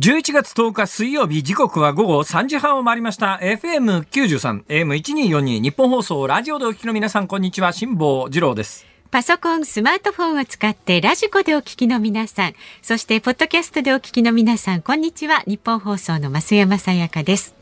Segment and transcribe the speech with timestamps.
[0.00, 15.42] 11月10日水曜日時刻は午後3時半を回りました FM93 AM1242 ニッポン放送ラジオでお聞きの皆さんこんにちは辛坊治郎ですパソコン、スマートフォンを使ってラジコでお聞きの皆さん、そしてポッドキャストでお聞きの皆さん、こんにちは。
[15.46, 17.61] ニッポン放送の増山さやかです。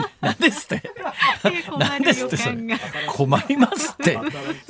[0.21, 0.83] 何ですって。
[1.77, 2.57] 何ですってそれ。
[3.07, 4.19] 困りますって。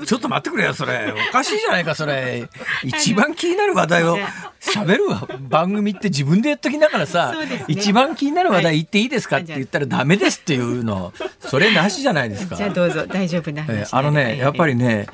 [0.06, 1.14] ちょっと待ってくれよそれ。
[1.30, 2.50] おかしいじゃないかそれ。
[2.84, 4.18] 一番気になる話題を
[4.60, 5.04] 喋る
[5.50, 11.14] 番組って自分でやっときながらさ、ね、一番気になる話題言っていいですかって言ったらダメですっていうの。
[11.40, 12.56] それなしじゃないですか。
[12.56, 13.94] じゃあどうぞ大丈夫な話。
[13.94, 15.08] あのねやっぱりね、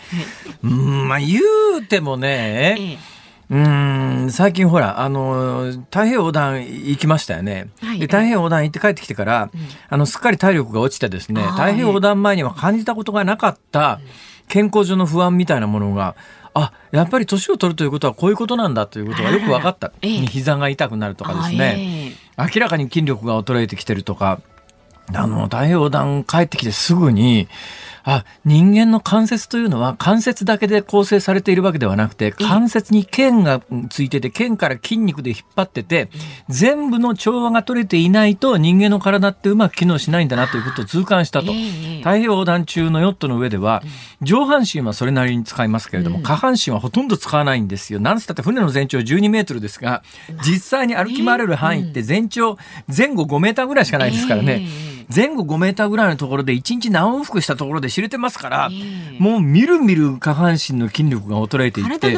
[0.63, 1.39] うんまあ言
[1.79, 2.75] うてもね。
[2.79, 3.16] ええ
[3.49, 14.01] うん最近ほらあの太平洋横断行きましたよね、はい、で太平洋横断行って帰ってきてから、うん、あのすっかり体力が落ちてですね太平洋横断前には感じたことがなかった
[14.49, 16.15] 健康上の不安みたいなものが
[16.53, 24.41] あやっぱり年を取るということはこういうことなんだということがよく分かった、ええ、膝が痛くなるとかですね、え、明らかに筋力が衰えてきてるとか。
[25.15, 27.47] あの太平洋横断帰ってきてすぐに
[28.09, 36.09] あ、人間の関節というのは関節だけで構成されているわけではなくて、関節に腱がついてて、腱から筋肉で引っ張ってて、
[36.47, 41.47] 全部の調和が取れていないと人間の体ってうまく機能しないんだなということを痛感したと。
[41.47, 41.57] 太
[41.99, 43.83] 平洋横断中のヨットの上では、
[44.21, 47.99] 上半身はそれなりに使いますけれども、下半身はほとんど使わないんですよ。
[47.99, 50.01] なんつったって船の全長12メートルですが、
[50.45, 54.65] 実際に歩き回れる範囲って全長前後5メーターぐらいしかないですからね。
[55.13, 58.69] 前後5メーターぐらいのところで1日何往復したところで知れてますから、
[59.19, 62.15] もうみるみる下半身の筋力が衰えていって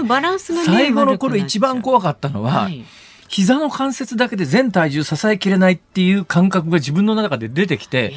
[0.66, 2.84] 最後の頃一番怖かったのは、はい。
[3.28, 8.12] 膝の関節だけで全体重支えきれないっていう感覚が自分の中で出てきて、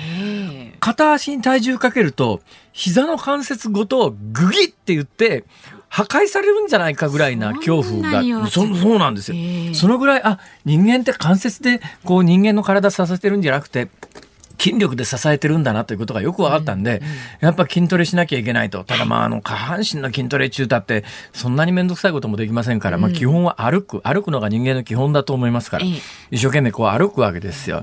[0.81, 2.41] 片足に体重かけると、
[2.72, 5.44] 膝の関節ごとグギって言って、
[5.93, 13.89] 破壊されるんじゃないかぐらいな恐怖がそそうなんですよ、そのぐらいあ人間って関節でこう人間の体支えてるんじゃなくて
[14.62, 18.84] 筋力で支えてるんだなということがよく分かったんで、うんうん、やっぱ筋トレしなきゃいけないと。
[18.84, 24.01] ただまあ、あの、下半身の筋トレ中だって、そんなに面倒くさいこともできませんから、まあ、基本は歩く。
[24.05, 25.84] 歩くのが人間の基本だと思いますから、
[26.31, 27.83] 一生懸命こう歩くわけですよ。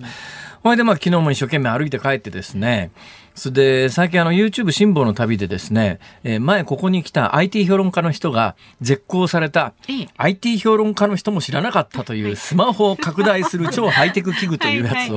[0.64, 2.92] ほいでまあ昨日も一生懸命歩いて帰ってですね、
[3.40, 3.56] それ
[3.88, 9.74] で最近あの YouTube 辛抱の旅でですね、えー、前ここに来た IT 評論家の人が絶好された、
[10.18, 15.14] IT 評論家の人も知らなかったというスマホを拡大する超ハイテク器具というやつ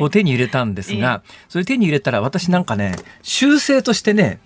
[0.00, 4.40] を手に入れたんですが、それ手に入れたら私なんかね、修正としてね、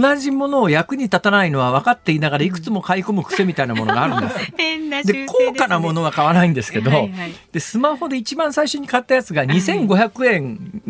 [0.00, 4.52] 同じものを役に立たないのは分かっていながらいくつも買い込む癖みたいなものがあるんです。
[5.04, 10.82] で高価なものは買わないんですけど、はいはい、でスマホで一番最初に買ったやつが2500円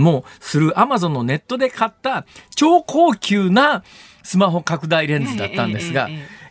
[0.00, 2.24] もするアマゾンのネットで買った
[2.54, 3.82] 超高級な
[4.22, 6.08] スマホ拡大レンズだったんですが。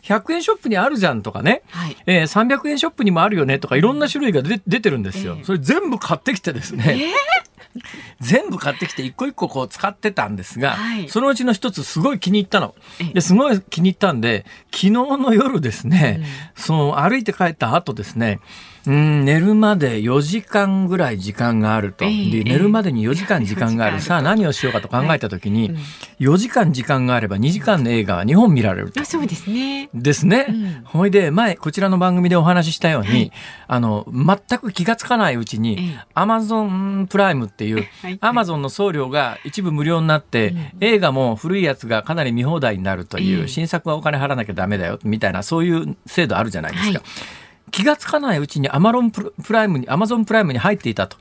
[0.08, 5.38] 100円ショップにあるじゃんとかね、はい、えー、300円ショップにもあるよねとかいろんな種類が出てるんですよ。
[5.44, 7.48] それ全部買ってきてですね、えー
[8.20, 12.74] 全部買ってきて一個一個こう使ってたんですが、はい、そのうちの一つすごい気に入ったの。
[13.12, 16.26] ですごい気に入ったんで、昨日の夜ですね、うん、
[16.62, 18.40] その歩いて帰った後ですね、
[18.88, 22.06] うん、寝るまで4時間ぐらい時間があると。
[22.06, 22.10] で、
[22.42, 24.00] 寝るまでに4時間時間がある。
[24.02, 25.76] さあ何をしようかと考えた時に、
[26.20, 29.90] 4時間時間があれば2時間の映画は2本見られるあ、そうですね。
[29.92, 30.46] ですね。
[30.48, 33.32] うん、ほいで、前、こちらの番組でお話ししたように、はい、
[33.66, 37.86] あの、全く気がつかないうちに、アマゾンプライムっていう、
[38.22, 47.00] アマゾンの送料が一部無料になって、映画も古いやつがかなり見放題になるという、新作はお金払わなきゃダメだよ、みたいな、そういう制度あるじゃないですか。
[47.00, 47.37] はい
[47.68, 51.16] 気がつかないうちにアマロンプライムに、アマゾンプライムに入っていたと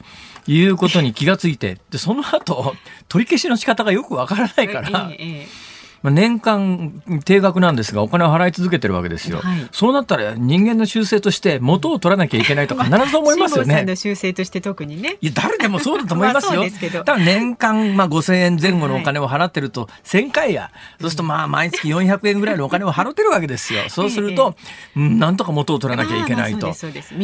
[0.48, 2.76] いうことに気がついて、で、その後、
[3.08, 5.67] 取り消しの仕方がよくわからないから、えええ。
[6.02, 13.84] まあ、年間定額なんですがお金を払い続けてるわけですよ、はい、そうなったら人間の習性として元を取らなきゃいけないと 必ず思いますよね。
[13.84, 15.18] の習性として特にね。
[15.22, 16.64] いや誰でもそうだと思いますよ。
[17.06, 23.84] ただ年間まあ5000円前後のお金を払ってると1000回や、そうするとまあ毎月400円ぐらいのお金を払ってるわけですよ。
[23.90, 26.74] そうすると、ええ、うん、なんとか元を取らなきゃいけないと。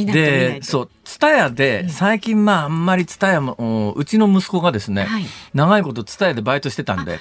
[0.06, 7.20] でそう蔦屋で最近まああんまり蔦屋もうちの息子がですね、はい、長いこと蔦屋でバイトしてたんで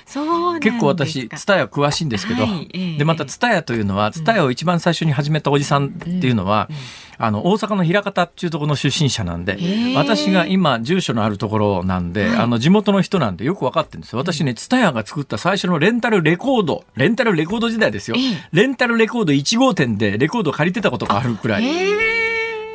[0.60, 6.76] 結構私ツタヤ詳しいんですけど、はい、でまたツタヤというのはツタヤを一番最初に始めたおじさんっていうのは、うん。
[6.76, 6.80] うん、
[7.18, 9.58] あの大阪の枚方っていうところの出身者なんで
[9.96, 14.20] 私が今住所のあるところなんで、はい、あの地元の人なんでよく分かってるんですよ。
[14.20, 18.16] 私ねツタヤが作った最初のレンタルレコードレンタルレコード時代ですよ、
[18.52, 21.64] レンタルレコード1号店でレコードを借りてたことがあるくらい。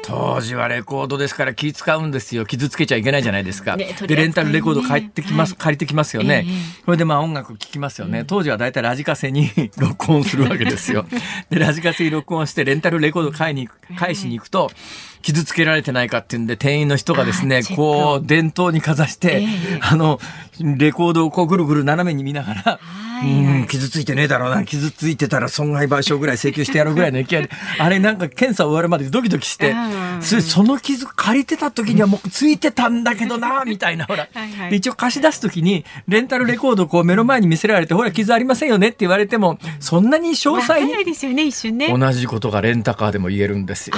[0.08, 2.46] 当時はレコードですから気使うんですよ。
[2.46, 11.06] 傷つけちゃいけないじゃないですか、ね、でレンタルレコード帰ってきます、はい、借りてきますよね、えー、それでまあ音楽聴きますよね、うん、当時はだいたいラジカセに録音するわけですよ。
[11.50, 13.68] でラジカセに録音してレンタルレコード買いに
[13.98, 14.72] 返しに行くと、
[15.28, 20.22] 傷つけられてないかっていうんで、店員の人がですね、こう、伝統にかざして、えー、あの、
[20.62, 22.80] レコードをこうぐるぐる斜めに見ながら、
[23.24, 24.64] うん、傷ついてねえだろうな。
[24.64, 29.76] 傷ついてたら損害賠償ぐらい請求してやるぐらいの勢いで、 あれなんか検査終わるまでドキドキして、
[30.22, 34.30] そその傷借りてた時にはもうついてたんだけどな、 みたいな、ほら。
[34.72, 40.98] 一応貸し出す時に、レンタルレコードをこう目の前に見せられて、ほら、傷ありませんよねって言われても、そんなに詳細に。
[41.04, 41.94] ですよね、一瞬ね。
[41.96, 43.98] 同じことがレンタカーでも言えるんですよ。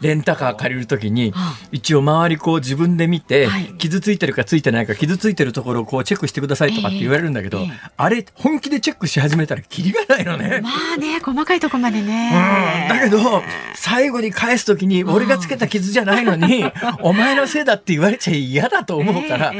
[0.00, 1.32] レンタカー借りる時に、
[1.72, 3.48] 一応周りこう自分で見て、
[3.78, 7.60] 傷ついてるかついてないか、傷ついてるところをこうチェックしてくださいとかって言われるんだけど、
[7.96, 10.60] あれ、本気でチェックし始めたらキリがないのね。
[10.62, 12.30] まあね、細かいとこまでね。
[12.32, 13.42] うん、だけど、
[13.74, 16.64] 最後に返す時に、俺がつけた傷じゃないのに、
[17.02, 19.52] お前のせいだって言われちゃ嫌だと思うから、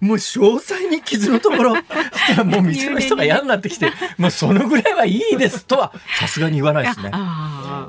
[0.00, 1.76] もう詳細に傷のところ、
[2.12, 7.12] そしたらもう店の人が嫌になってきて、もうそのぐらいはいいですとは、さすがに言わないですね。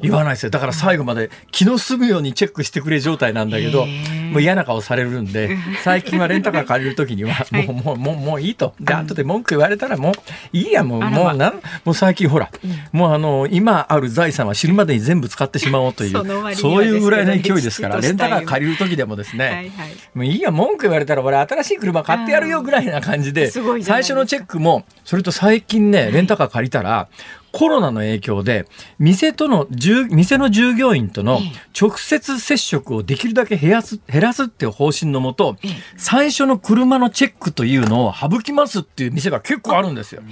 [0.01, 0.49] 言わないですよ。
[0.49, 8.73] だから最後まで気の済むようにチェックしてくれ状態なんだけど、もう嫌な顔されるんで、 最近はレンタカー借りるときには、もう、もう、もう、もういいと。
[8.79, 10.13] で、後で文句言われたらもう、
[10.57, 12.49] いいや、もう、もう、なん、もう最近ほら、
[12.91, 19.71] もうあの、今ある財産は知るまでに全部使ってしまおうという、そういうぐらいの勢いですから、レンタカー借りるときでもですね、
[20.15, 27.07] もういいや、文句言われたら、俺新しい車買ってやるよぐらいな感じで、最初のチェックも、それと最近ね、レンタカー借りたら、
[27.53, 28.65] コロナの影響で
[28.97, 29.67] 店との
[30.09, 31.39] 店の従業員との
[31.79, 35.55] 直接接触をできるだけ減らす減らすっていう方針のもと
[35.95, 40.23] 最初の車のチェックというのを省きますっていう店が結構あるんですよ。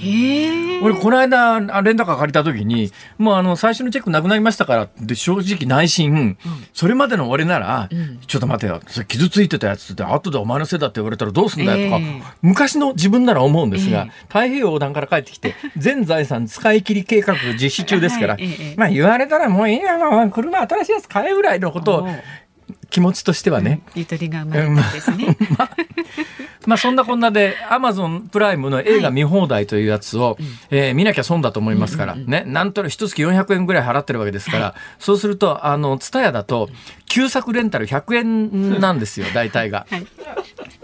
[0.83, 6.39] 俺この間レンタカー借りた時にもうあの最初のチェックなくなりましたからって正直内心、
[6.73, 7.87] それまでの俺なら、
[8.25, 12.01] ちょっと待てよそれ傷ついてたやつって後でお前のせいだって言われたらどうすんだよとか、
[12.41, 18.47] 昔の自分なら思うんですが、太平洋横断から帰ってきて全財産使い切り計画実施中ですから、はい、
[18.77, 22.07] まあ言われたらもういいや、まあ、車新しいやつ買えぐらいのことを
[22.89, 23.81] 気持ちとしてはね。
[23.95, 25.37] ゆとりが生まれたんですね。
[25.57, 25.75] まあ
[26.65, 30.35] まあそんなこんなでアマゾンプライムの映画見放題というやつを、はい、
[30.69, 36.69] えー、見なきゃ損だと思いますから、ね、なんと一月400円ぐらい払ってるわけですから、はい、そうすると、あの、ツタヤだと、
[37.05, 39.85] 旧作レンタル100円なんですよ、大体が。
[39.89, 40.07] はい。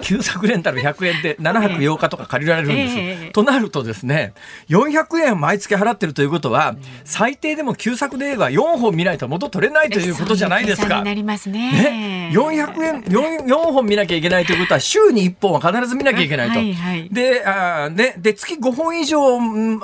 [0.02, 2.96] 旧作レンタル100円で7泊8日とか借りられるんです。
[2.98, 4.34] えー、となるとですね、
[4.70, 6.76] 400円毎月払ってるということは、
[7.06, 11.02] 最低でも旧作で映画4本見ないと元取れないということじゃないですか。
[11.04, 11.72] なりますね。
[11.72, 14.22] ね400円4、4本見なきゃい。
[14.22, 14.46] けない。
[14.46, 14.58] とい。
[14.58, 16.60] うことは、週に1本は必ず見なきゃいけないと。
[16.60, 19.40] はいはい、であで、で、月5本以上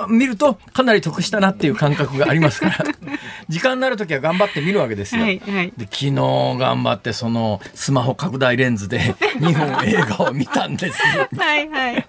[0.08, 2.84] 見ると、かなり得したなっていう感覚がありますから、
[3.48, 5.22] 時間になるときは頑張って見るわけですよ。
[5.22, 11.28] はいはい、で昨日頑張って、そのスマホ拡大レンズで 2本映画を見たんですよ。
[11.36, 12.06] はいはい。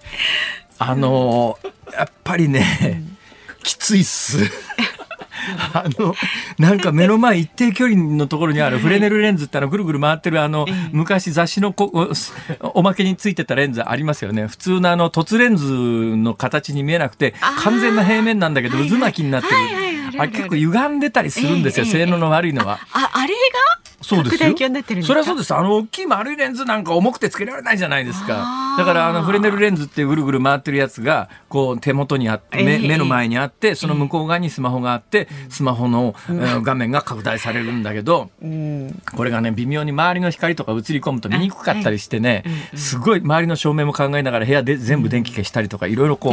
[0.78, 1.58] あの
[1.92, 3.02] やっぱりね、
[3.62, 4.38] きついっす。
[5.72, 6.14] あの
[6.58, 11.90] なんか目の前一定距離のところにあるフレネルレンズってあのぐるぐる回ってるあの昔雑誌のこ
[12.74, 14.46] おまけについてたレンズありますよね。
[14.46, 15.66] 普通のあの凸レンズ
[16.16, 19.54] の形に見えなくて完全な平面なんだけど渦巻きになってる。
[20.18, 21.86] あれ結構歪んでたりするんですよ。
[21.86, 22.78] 性能の悪いのは。
[22.92, 23.75] ああれが
[24.06, 24.54] そうですよ。
[25.02, 25.52] それはそうです。
[25.52, 28.76] あの大きい丸いレンズなんか重くてつけられないじゃないですか。
[28.78, 38.30] だからあのフレネルレンズってぐるぐる回ってるやつがこう手元にあって目,、目の前にあってその向こう側にスマホがあってスマホの、画面が拡大されるんだけど、
[39.16, 42.44] これがね微妙に周りの光とか映り込むと見にくかったりしてね、
[42.76, 46.32] すごい周りの照明も考えながら部屋で全部電気消したりとか いろいろこ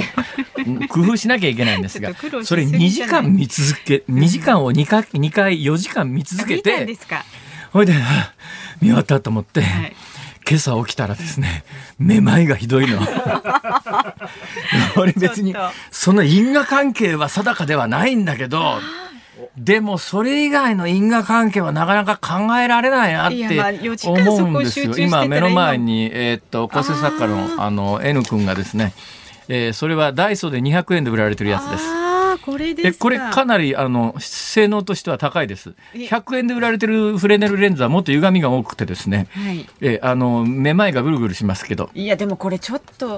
[0.58, 6.86] う工夫しなきゃいけないんですがそれ2時間見続け2時間を2回 ,2 回4時間見続けて。
[7.74, 7.94] ほいで
[8.82, 9.96] 見終わったと思って、はい、
[10.48, 11.64] 今朝起きたらですね
[11.98, 13.00] めまいがひどいの。
[14.96, 15.56] 俺別に
[15.90, 18.80] その因果関係は定かではないんだけど。
[19.58, 23.60] でもそれ以外の因果関係はなかなか考えられないなって
[24.06, 24.96] 思うんですよ。
[24.96, 28.94] 今目の前にえー、っと構成作家のあの N 君がですね、
[29.48, 32.03] えー、それはダイソーで200円で売られてるやつです。
[32.38, 35.76] これでこれかなりあの性能としては高いです。
[35.94, 41.90] 100円で売られてるフレネルレンズはもっと歪みが多くてですね、はい、えあのめまいがぐるぐるしますけど。
[41.94, 43.18] いやでもこれちょっと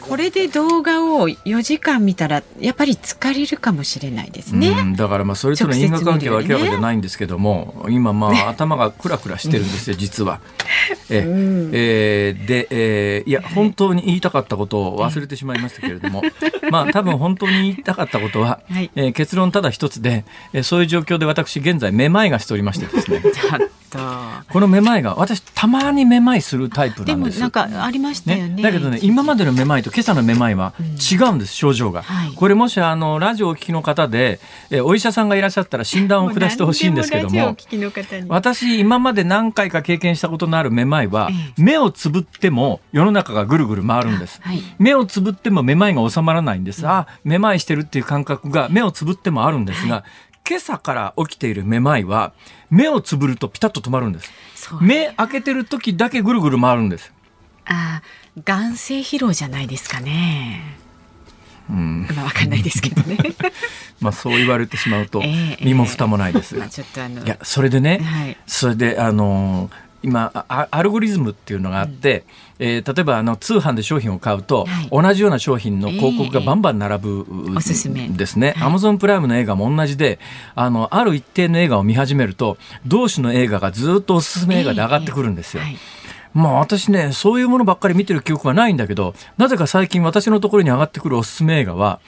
[0.00, 4.94] これで動画を4時間見たらやっぱり疲れるかもしれないですね。
[4.96, 10.40] だからまあそれとの因果関係は明らかじゃないんですけども、ね、今まあ頭がクラクラしてるんですよ 実は。
[11.10, 11.24] え
[11.72, 16.22] えー、で、えー、いや本当に言いたかったことを忘れてしまいましたけれども、
[16.70, 23.22] まあ多分本当に言いたかったことは、はい、えー、結論ただ一つで、えー、そういう状況で私現在めまいがしておりましてですね。
[24.50, 27.40] このめまいが私たまにめまいするタイプなんです。
[27.40, 28.56] なんかありましたよね。
[28.56, 28.62] ね。
[28.62, 30.74] だけどね今までのめまいと今朝のめまいは
[31.12, 32.02] 違うんです、症状が。
[32.02, 34.40] はい、これもしあのラジオをお聞きの方で、
[34.70, 37.56] えお医者さんがいらっしゃったら診断を下してほしいんですけども、
[38.28, 44.40] 私今まで何回か経験したことのあるめまいは、目をつぶっても世の中がぐるぐる回るんです。
[44.42, 46.86] はい、目をつぶってもめまいが収まらないんです。
[46.86, 50.04] あめまいしてるっていう感覚が目をつぶってもあるんですが、
[50.48, 52.32] 今朝から起きているめまいは
[52.70, 54.30] 目をつぶるとピタッと止まるんです。
[54.80, 57.12] 目開けてる時だけぐるぐる回るんです。
[57.64, 60.62] ああ、眼性疲労じゃないですかね。
[61.68, 63.18] うん、まあ、わかんないですけどね。
[64.00, 65.20] まあ、そう言われてしまうと、
[65.60, 66.54] 身も蓋もないです。
[66.54, 67.24] えーえーまあ、ちょっとあの。
[67.24, 72.24] いや、それでね、はい、それで、あのー今アルゴリズムっていうのがあって、
[72.60, 77.26] うん、えー、例えばあの通販で商品を買うと、はい、同じような商品の広告がバンバン並ぶ、
[78.16, 80.20] ですね、アマゾンプライムの映画も同じで
[80.54, 85.62] あのある一定の映画を見始めると同種の映画がずっとおすすめ映画で上がってくるんですよ。
[85.62, 85.78] えーはい。
[86.36, 91.98] まあ私ね、そういうものばっかり見てる記憶はないんだけど、なぜか最近私のところに上がってくるおすすめ映画は、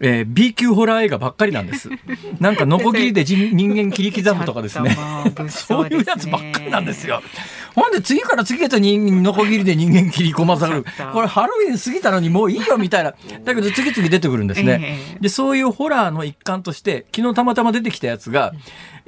[0.00, 1.90] えー、B 級ホラー映画ばっかりなんです。
[2.40, 4.96] なんかノコギリで人間切り刻むとかですね。
[5.48, 7.22] そういうやつばっかりなんですよ。
[7.74, 10.84] ほんで次から次へと人ノコギリで人間切り込まされる。
[11.12, 13.14] これハロウィン過ぎたのにもういいよみたいな。
[13.44, 15.16] だけど次々出てくるんですね。
[15.20, 18.52] で、そういうホラーの一環として、昨日たまたま出てきたやつが、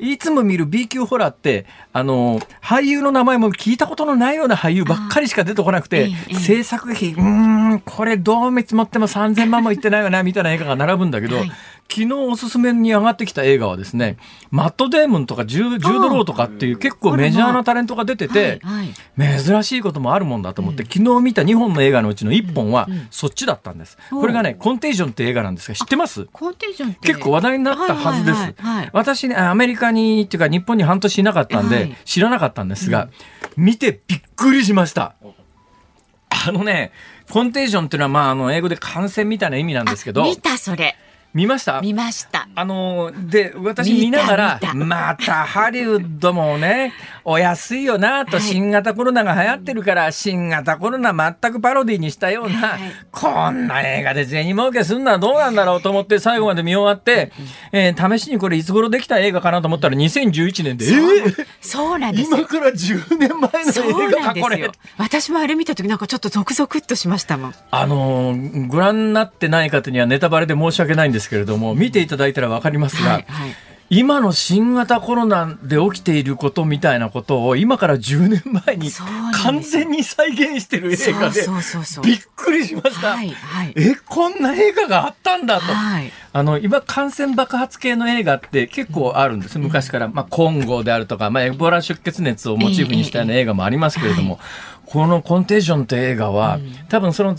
[0.01, 11.53] いつも見る B 級ホラーって、あの、俳優の名前も聞いたことのないような俳優ばっかりしか出てこなくて、制作費、うん、これどう見積もっても3000万もいってないよな、みたいな映画が並ぶんだけど、はい。
[11.93, 14.17] 昨日おすすめに上がってきた映画はですね、
[14.53, 18.61] マット・デーモンとかジュジュード・ローとかっていう結構メジャーなタレントが出てて、
[19.19, 23.99] 珍しいこともあるもんだと思って、昨日見た2本の映画のうちの1本はそっちだったんです。
[24.09, 26.27] これがね、コンテージョンって映画なんですが、知ってます？
[26.27, 28.55] コンテージョン結構話題になったはずです。
[28.93, 33.09] 私ね、アメリカにっていうか日本に半年いなかったんで、知らなかったんですが、
[33.57, 35.17] 見てびっくりしました。
[36.47, 36.93] あのね、
[37.31, 40.25] コンテージョンっていうのは、まあ、あの、英語で感染みたいな意味なんですけど。
[40.25, 40.97] 見た、それ。
[41.33, 41.81] 見ました？
[41.81, 42.49] 見ました。
[42.55, 46.93] あの、で、私見ながら、またハリウッドもね、
[47.25, 52.79] お安いよなと、新型コロナが流行ってるから、新型コロナ全くパロディにしたような、
[53.13, 57.31] こんな映画で銭儲けすんのはどうなんだろうと思って最後まで見終わって、
[57.73, 62.29] えー、試しにこれいつ頃できた映画かなと思ったら2011年で、えー、そうなんです。
[62.29, 64.71] 今から10年前の映画か、これ。
[64.99, 67.55] 私もあれ見た時なんかちょっとゾクゾクっとしましたもん。
[67.71, 68.35] あの
[68.69, 73.51] ご覧になってない方にはネタバレで申し訳ないんですですけれども、見ていただいたら分かりますが、はいはい。
[73.93, 78.89] 今の新型コロナで起きていることみたいなことを今から10年前に
[79.43, 81.41] 完全に再現してる映画で
[82.05, 83.17] びっくりしました。
[83.17, 85.65] はいはい、えこんな映画があったんだと。
[85.65, 94.39] はい、あの今感染爆発系の映画って結構あるんです昔から、まあ、コンゴであるとか、まあ、エボラ出血熱をモチーフにしたような映画もありますけれども、
[94.91, 97.37] このコンテージョンって映画は、うん、多分その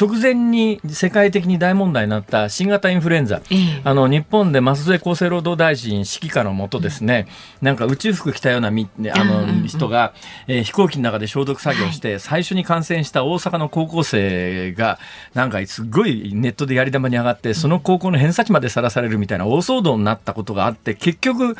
[0.00, 3.42] 直前に世界的に大問題になった新型インフルエンザ、
[3.82, 7.26] あの日本で増添厚生労働大臣指揮下のもとですね、
[7.60, 10.14] うん、なんか宇宙服着たようなみあの人が、
[10.46, 15.00] えー、飛行機の中で消毒作業して、はい、最初に感染した大阪の高校生が
[15.34, 21.56] なんかすごいネットでやり玉に上がってその高校の偏差値までさらされるみたいな大騒動になったことがあって結局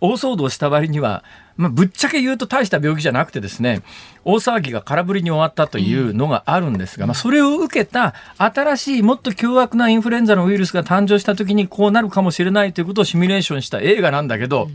[0.00, 1.24] 大騒動した割には
[1.56, 3.82] まあ、ぶっちゃけ言うと大した病気じゃなくてですね
[4.24, 14.68] 大騒ぎが空振りに終わったというのがあるんですが、まあ、それを受けた新しいもっと凶悪なインフルエンザのウイルスが誕生した時にこうなるかもしれないということをシミュレーションした映画なんだけど、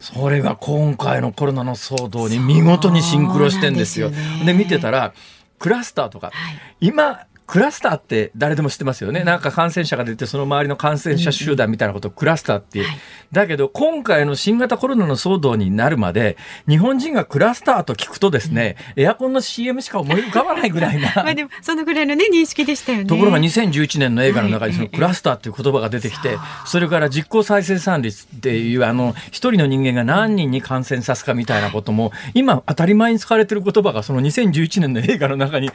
[0.00, 4.10] それが今回のコロナの騒動に見事にシンクロしてんですよ。
[4.44, 5.12] で見てたら
[5.58, 6.32] クラスターとか、
[6.80, 9.22] 今クラスターって誰でも知ってますよね。
[9.22, 12.86] なんか感染者が出て、その周りの感染者集団みたいなことをクラスターっていう。
[13.32, 16.36] だけど、今回の新型コロナの騒動になるまで、
[16.68, 21.12] 日本人がクラスターと聞くとですね、エアコンの CM しか思い浮かばないぐらいな。
[21.22, 23.04] まあでも、そのぐらいのね、認識でしたよね。
[23.04, 35.70] ところが2011年の映画の中にそのクラスターっていう言葉が出てきて、それから実効再生産率っていう、あの、一人の人間が何人に感染さすかみたいなことも、今当たり前に使われてる言葉がその2011年の映画の中に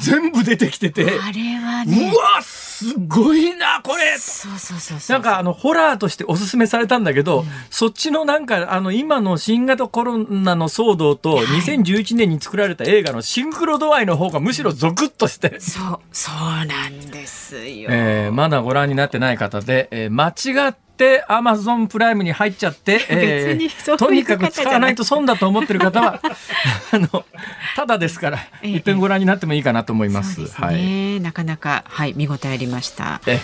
[0.00, 2.12] 全部出てきてて、あれはね。
[2.14, 4.18] うわすごいなこれ。
[4.18, 20.91] そうそうそうなんかあのホラーとしておすすめされたんだけど、うん、そっちのなんかあの今の新型コロナの騒動と2011年に作られた映画のシンクロ度合いの方がむしろゾクッとして、そうそうなんですよ、えー、まだご覧になってない方で、えー、間違って
[21.28, 26.20] アマゾンプライムに入っちゃって、 えー、とにかく使わないと損だと思ってる方は
[26.92, 27.24] あの
[27.76, 30.34] ただですから、一遍ご覧になってもいいかなと思います。
[30.34, 33.20] すね、はい、なかなかはい見応えありました。
[33.26, 33.40] え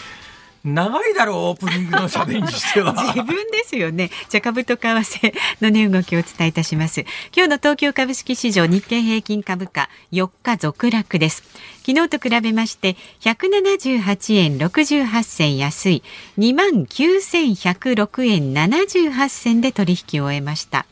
[0.74, 2.92] 長いだろうオープニングの喋りにしては。
[3.14, 4.10] 自分ですよね。
[4.28, 7.00] じゃ株と為替の値動きをお伝えいたします。
[7.34, 11.42] 今日の東京株式市場日経平均株価4日続落です。
[11.86, 16.02] 昨日と比べまして178円68銭安い。
[16.38, 20.86] 2万9106円78銭で取引を終えました。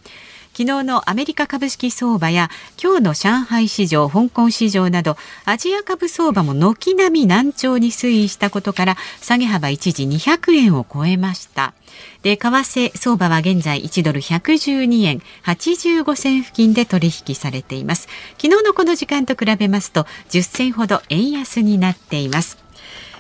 [0.57, 2.49] 昨日のアメリカ株式相場や
[2.83, 11.75] 今日の上海市場、香港市場などアジア株相場も軒並み難聴に推移したことから下げ幅一時200円を超えました。
[12.23, 18.09] で、為替相場は現在1ドル112円85銭付近で取引されています。
[18.39, 22.66] 昨日のこの時間と比べますと10銭ほど円安になっています。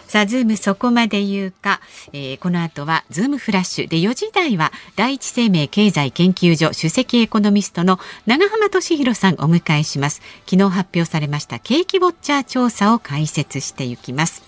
[0.08, 1.80] さあ、ズームそこまで言うか、
[2.12, 10.22] えー、この後はズームフラッシュで4時台は第一生命経済研究所首席エコノミストの永濱利廣さんお迎えします。
[10.48, 14.42] 昨日発表されました景気ウォッチャー調査を解説していきます。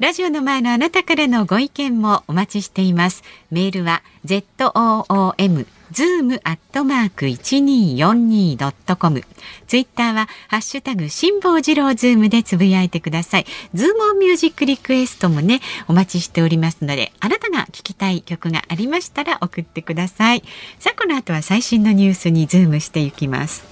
[0.00, 3.22] ラジオの前のあなたからのご意見もお待ちしています。
[3.50, 9.22] メールは zoom ズームアットマーク一二四二ドットコム。
[9.68, 13.46] ツイッターはハッシュタグ辛坊治郎ズームでつぶやいてください。
[13.74, 20.42] ズームオンミュージックリクエストもねお待ちしておりますので、あなたが聞きたい曲がありましたら送ってください。
[20.80, 23.64] さあこの後は最新のニュースにズームしていきます。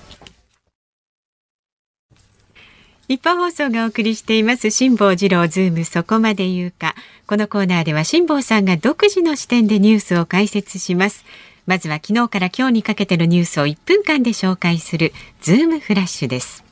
[3.09, 6.95] ニッポン放送がお送りしています辛坊治郎ズームそこまで言うか
[7.27, 11.25] このコーナーでは辛坊さんが独自の視点でニュースを解説します
[11.67, 16.65] まずは昨日から今日にかけてのニュースを1分間で紹介するズームフラッシュです。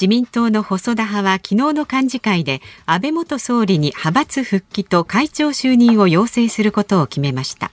[0.00, 7.72] 自民党の細田派は昨日の幹事会で安倍元総理に派閥復帰と会長就任を要請することを決めました。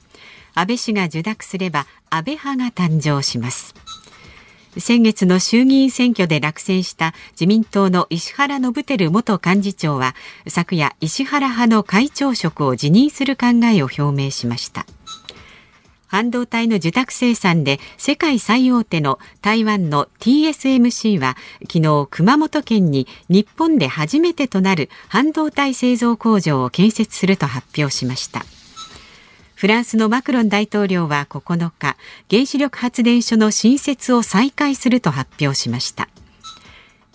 [0.55, 3.75] 安倍氏が受諾すれば安倍派が誕生します。
[4.77, 10.15] 先月の衆議院選挙で落選した自民党の石原伸晃元幹事長は
[10.47, 14.85] 昨夜石原派の会長職を辞任する考えを表明しました。
[16.07, 28.45] 半導体の受託生産で世界最大手の台湾の TSMC は昨日熊本県に日本で初めてとなる半導体製造工場を建設すると発表しました。
[29.55, 31.95] フランスのマクロン大統領は9日
[32.29, 36.09] 原子力発電所の新設を再開すると発表しました。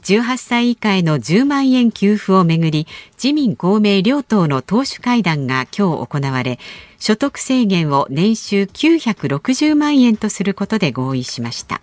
[0.03, 2.87] 18歳以下への10万円給付をめぐり
[3.23, 6.59] 自民公明両党の党首会談が今日行われ
[6.99, 11.83] 所得制限を年収960万円とすることで合意しました。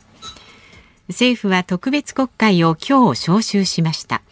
[1.07, 4.23] 政府は特別国会を今日召集しました。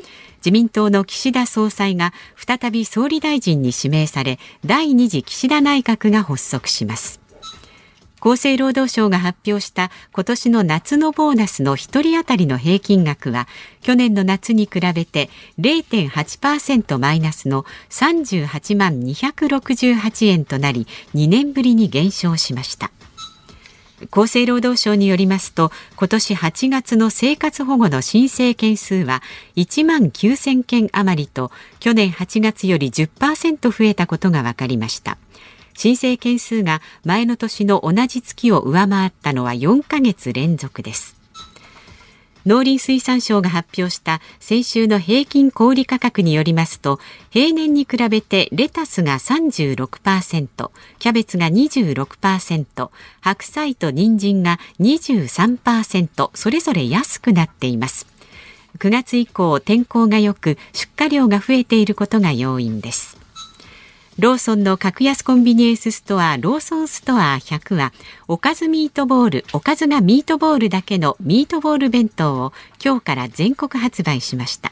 [0.46, 7.20] 自民党の岸田総裁が再び総理大臣に指名され第2次岸田内閣が発足します。
[8.22, 13.48] 厚生労働省が発表した今年の夏のボーナスの1人当たりの平均額は
[13.82, 15.30] 去年の夏に比べて
[15.60, 22.92] 0.8%マイナスの38万268円となり2年ぶりに減少しました。
[24.12, 29.22] 厚生労働省によりますと今年8月の生活保護の申請件数は
[29.56, 35.18] 1万9000件余りと去年8月より10%増えたことが分かりました。
[35.78, 41.15] 申請件数が前の年の同じ月を上回ったのは4ヶ月連続です。
[42.46, 47.00] 農林水産省が発表した先週の平均小売価格によりますと
[47.32, 52.90] 平年に比べてレタスが36%キャベツが26%
[53.22, 58.08] 白菜と人参が23%それぞれ安くなっています。
[58.78, 63.25] 9月以降天候が良く出荷量が増えていることが要因です。
[64.18, 67.92] ローソンの格安コンビニエンスストアローソンストア100は
[68.30, 74.72] おかずミートボールおかずがミートボールだけのミートボール弁当を今日から全国発売しました。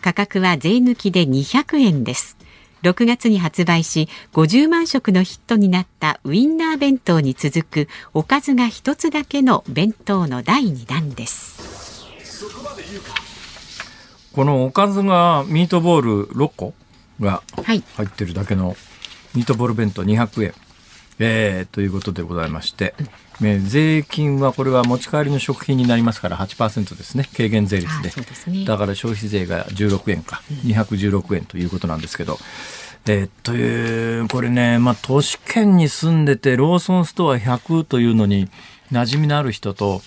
[0.00, 2.38] 価格は税抜きで200円です。
[2.82, 12.06] 6月に発売し50万食のヒットになったウインナー弁当に続くおかずが一つだけの弁当の第2弾です。
[14.32, 16.72] このおかずがミートボール6個？
[17.20, 18.76] が入ってるだけの
[19.34, 20.54] ミートボール弁当200円、
[21.18, 22.94] えー、ということでございまして、
[23.40, 27.28] ね、税金はこれは持ち帰りの食品になりますから8%ですね。
[27.36, 28.10] 軽減税率で。
[28.10, 32.38] でね、だから消費税が16円か、うん、216円ということなんですけど。
[33.06, 38.50] えー、というこれね、まあ、都市圏に住んでてローソンストア100というのに
[38.92, 40.02] 馴染みのある人と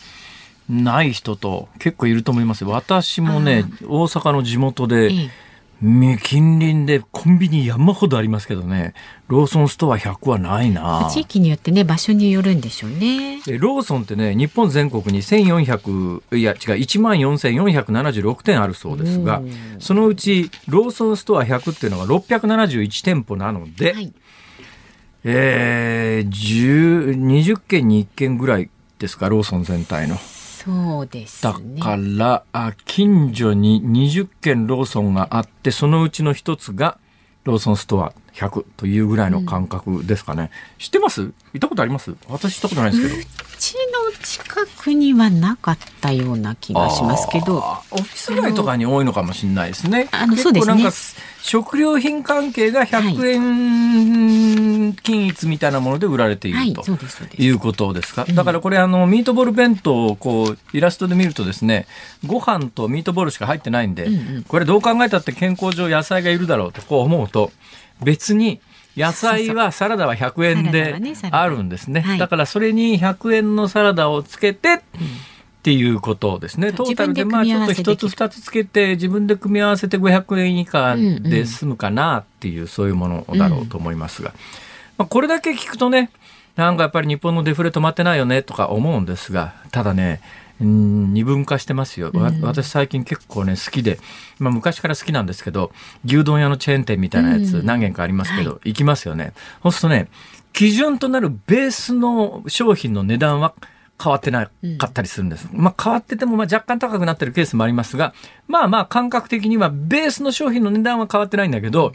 [0.70, 2.64] ない人と結構いると思います。
[2.64, 5.32] 私もね大阪の地元で、
[5.82, 8.94] 近隣でコンビニ山ほどありますけどね、
[9.28, 11.10] ローソンストア100はないな。
[11.12, 13.42] 地域によってね、場所によるんでしょうね。
[13.58, 19.42] ローソンってね、日本全国に1400、いや違う、14,476店あるそうですが、
[19.80, 24.14] そのうちローソンストア100っていうのが671店舗なので、はい、
[25.24, 30.18] えー、20件に1件ぐらいですか、ローソン全体の。
[30.64, 37.00] そうです、ね、だからあ近所に20軒ローソンがあってそのうちの一つが
[37.44, 38.14] ローソンストア。
[38.34, 41.22] 100というぐらいの感覚ですかね、うん、知ってます？
[41.22, 42.16] 行ったことあります？
[42.30, 43.20] 私行ったことないですけど。
[43.20, 43.26] う
[43.62, 43.80] ちの
[44.24, 47.58] 近くにはなかったような気がしますけど。
[47.92, 50.08] オフィス街とかに多いのかもしれないですね。
[50.12, 50.92] あのそうですね。
[51.42, 56.84] 食料品関係が100円均一みたいなもので売られている、はい、と
[57.38, 61.88] いうことですか、だからこれあのミートボール弁当をこうイラストで見るとですね
[62.28, 64.08] ご飯とミートボールしか入ってないんで、
[64.48, 67.52] これどう考えたって健康上野菜がいるだろうとこう思うと
[68.04, 68.62] 別に
[68.98, 70.96] 野菜はサラダは100円で
[71.32, 72.04] あるんですね。
[72.20, 74.80] だからそれに100円のサラダをつけて、っ
[75.64, 76.74] ていうことですね。
[76.74, 84.34] トータルでまあちょっと一つ二つつけて自分で組み合わせて500円以下で済むかなっていう、そういうものだろうと思いますが、
[84.98, 86.10] まあ、これだけ聞くとね
[86.56, 90.22] なんかやっぱり日本のデフレ止まってないよねとか思うんですがただね
[90.62, 94.00] 二分化してますよ、うん、私最近結構ね好きで、
[94.40, 95.72] まあ、昔から好きなんですけど
[96.06, 99.34] 牛丼屋のチェーン店みたいなやつ何軒かありますけど、行きますよね。
[99.64, 100.10] そうするとね
[100.54, 103.54] 基準となるベースの商品の値段は
[104.02, 105.48] 変わってなかったりするんです。
[105.52, 108.14] うん、まあ変わっててもまあ若干高くなってるケースもありますが、
[108.48, 111.94] まあまあ感覚的にはベースの商品の値段は変わってないんだけど、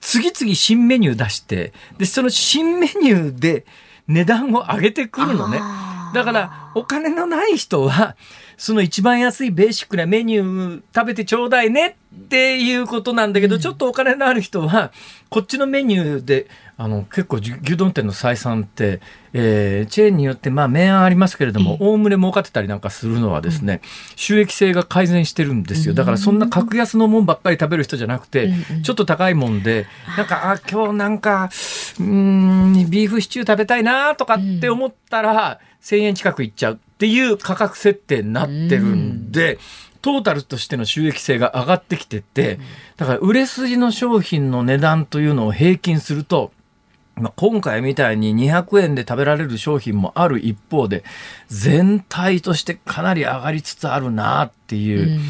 [0.00, 3.64] 次々新メニュー出して、で、その新メニューで
[4.08, 5.60] 値段を上げてくるのね。
[6.14, 8.16] だから、お金のない人は、
[8.56, 14.92] その一番安いベーシックなメニュー食べてちょうだいねっていうことなんだけど、うん、ちょっとお金のある人は、
[15.28, 16.46] こっちのメニューで、
[16.76, 19.00] あの、結構牛丼店の採算って、
[19.32, 23.80] えー、チェーンによって、まあ、明暗ありますけれども、おおむね儲かってたりなんかするのはですね、うん、
[24.16, 25.94] 収益性が改善してるんですよ。
[25.94, 31.50] だからそんな格安のもんばっかり食べる人じゃなくて、うん、ちょっと高いもんで、なんか、あ、今日なんか、
[31.98, 39.58] うん、ビーフシチュー食べたいなとかって思ったら、1000円近くいっちゃうっていう価格設定になってるんで、
[40.00, 42.58] トータルとしての収益性が上がってきてて、
[42.96, 46.52] だから売れ筋の商品の値段というのを平均すると、
[47.16, 51.04] まあ、今回みたいに200円で食べられる商品もある一方で、
[51.48, 55.16] 全体としてかなり上がりつつあるなっていう。
[55.16, 55.20] うん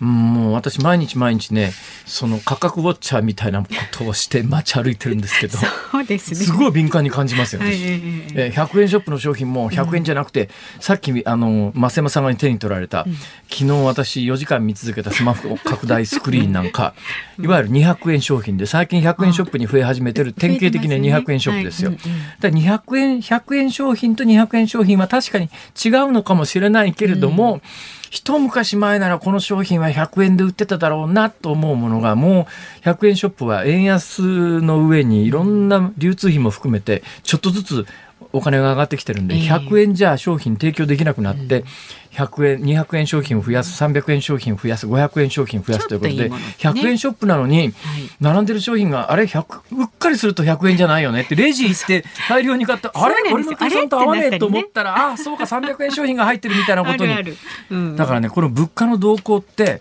[0.00, 1.72] もう私毎日毎日ね
[2.06, 6.36] その価格ウォッチャーみたいなことをして街歩いてるんですけどそうですね。
[6.36, 16.94] すごい敏感に感じますよね、はい、え100円ショップの商品も100円じゃなくて、うん、さっきあの増山さんが手に取られた、うん、昨日私4時間見続けたスマホ拡大スクリーンなんか、
[17.38, 21.92] いわゆる200円商品で最近100円ショップに増え始めてる典型的な200円ショップですよ。
[22.40, 25.50] だ200円100円商品と200円商品は確かに
[25.84, 27.62] 違うのかもしれないけれども、うん
[28.10, 32.48] 一昔前ならこの商品は100円で売ってただろうなと思うものがも
[32.82, 37.86] う100円ショップは円安の上にいろんな流通費も含めてちょっとずつ
[38.32, 41.64] お金が上がってきてるんで、100円じゃ商品提供できなくなって、
[42.12, 47.72] 100円、200円商品を増やす、300円商品を増やす、500円商品を増やすということで、100円ショップなのに、
[48.20, 53.14] 並んでる商品が、あれ、100、うっかりすると100円じゃないよねって、レジ行って大量に買って、あれ？
[53.32, 57.96] 俺の計算と合わねえと思ったら、ああ、そうか、300円商品が入ってるみたいなことに。
[57.96, 59.80] だからね、この物価の動向って、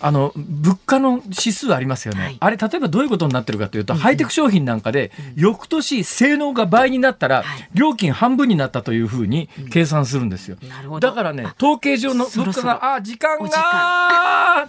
[0.00, 10.56] あの物価の指数ありますよね、はい、あれ例えばどういうことになってるかというと、うん、ハイテク商品なんかで、うん、翌年性能が倍になったら、はい、料金半分になったというふうに計算するんですよ、
[10.90, 14.68] うん、だからね統計上の物価があ時間が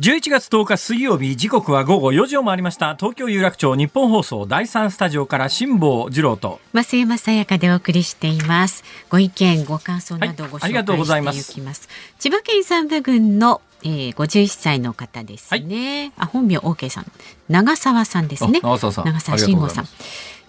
[0.00, 2.96] 11月10日水曜日時刻は午後4時を回りました。
[2.96, 6.58] 東京有楽町日本放送第三スタジオから辛坊治郎と。
[6.72, 8.82] 増山さやかでお送りしています。
[9.08, 17.12] ご意見ご感想などご紹介していきます、はい、千葉県山部郡のえー、51歳の方ですね、はい、あ本名 OK さん。
[17.50, 18.60] 長澤さんですね。
[18.62, 19.04] 長澤さん。
[19.04, 19.88] 長澤慎吾さん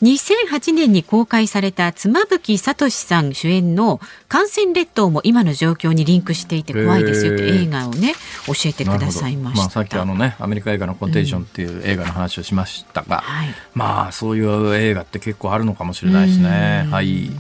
[0.01, 8.13] 2008年に公開された妻夫木聡さん主演の感染列島も今の状況にリンクしていて怖いですよって映画をね
[8.45, 9.61] 教えてくださいました。
[9.61, 16.87] まあ、さっきあのねアメリカ映画のコンテーションっていう映画の話をしましたが、うんはい、まあそういう映画って結構あるのかもしれないですね。
[16.91, 17.31] はい。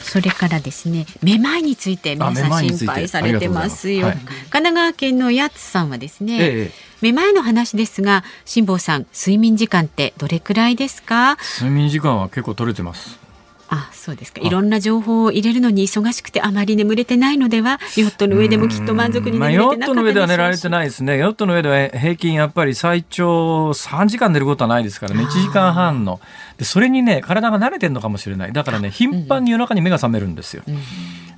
[0.00, 4.06] それからですねめまいについて皆さん心配されてますよ。
[4.06, 6.38] はい、神奈川県のやつさんはですね。
[6.40, 11.36] ええめまいの話ですが辛坊さん睡眠時間ってどれくらいですか？
[11.60, 13.18] 睡眠時間は結構取れてます。
[13.70, 14.42] あそうですか。
[14.42, 21.16] いろんな情報を入れるのに忙しくてあまり眠れてないのではヨットの上でもきっと満足にまあ、ヨットの上では寝られてないですね。
[21.16, 25.24] ヨットの上では平均やっぱり最長3時間寝ることはないですからね。
[25.24, 26.20] 1時間半の。
[26.58, 28.52] でそれにね体が慣れてるのかもしれない。
[28.52, 30.78] だからね頻繁に夜中に目が覚めるんですよ、うん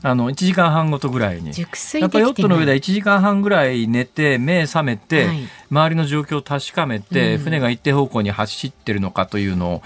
[0.07, 1.49] あの1時間半ごとぐらいに。
[1.49, 9.83] やっぱヨットの上では1時間半ぐらい寝て目覚めて、はい、周りの状況を確かめて、うん、船が一定方向に走ってるのかというのを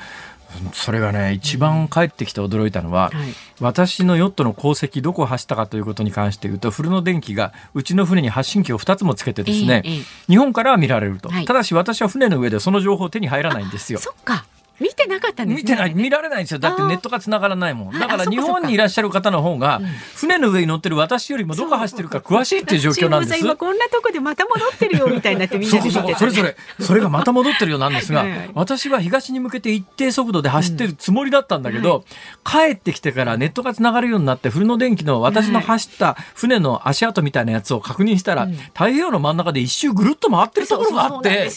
[0.75, 3.21] それがね一番帰ってきて驚いたのは、うん。
[3.21, 3.29] はい、
[3.61, 13.99] 私のヨットの航跡どこを走ったかということに関して言うと古の電気がうちの船に発信機を2つもつけてですね、えーえー、日本からは見られると、はい、ただし私は船の上でその情報手に入らないんですよ。
[13.99, 14.45] そっか
[14.81, 16.59] 見てなかったんです、ね、見てない、見られないんですよ。
[16.59, 17.99] だってネットが繋がらないもん。
[17.99, 19.81] だから日本にいらっしゃる方の方が、
[20.17, 23.39] 船の上に乗ってる私よりもどこ走ってるか詳しいっていう状況なんです。
[23.39, 25.79] 今こんなとこでまた戻ってるよみたいになってみんな。
[25.79, 32.05] で見てた、ね、それぞれ、 それがまた戻ってるようなんですが、私は東に向けて一定速度で走ってるつもりだったんだけど、
[32.45, 41.51] 帰ってきてからネットが繋がるようになって、古の電気の私の走った船の足跡みたいなやつを確認したら、太平洋の真ん中で一周ぐるっと回ってるところがあって、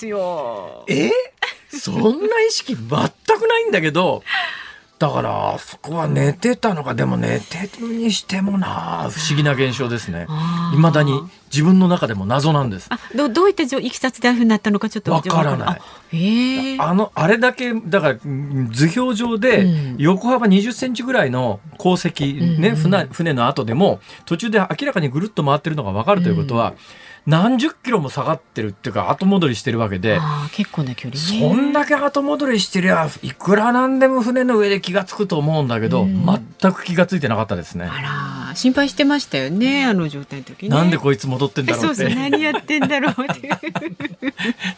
[0.87, 1.11] え？
[1.79, 4.23] そんな意識全くないんだけど、
[5.03, 6.93] だからあそこは寝てたのか。
[6.93, 10.27] でも寝てるにしてもな不思議な現象ですね。
[10.73, 11.11] いまだに
[11.51, 12.87] 自分の中でも謎なんです。
[12.89, 16.79] あどどういったいきさつでああいうふうになったのかちょっとわからない。
[16.79, 26.77] ああのあれだけだから図表上で横幅20センチぐらいの航跡、ね、うん、船船の後でも途中で明らかにぐるっと回ってるのが分かるということは、うん
[27.25, 30.19] 何十キロも下がってるっていうか後戻りしてるわけで
[30.51, 37.85] 結構な距離、ね、そんだけ後戻りしてりゃいくらなんでも船の上で気が付くと思うんだけど、全く気が付いてなかったですね。
[37.85, 41.95] あら心配してましたよねあの状態の時、ね、 なんでこいつ戻ってんだろうって。
[41.95, 43.49] そうそう何やってんだろうって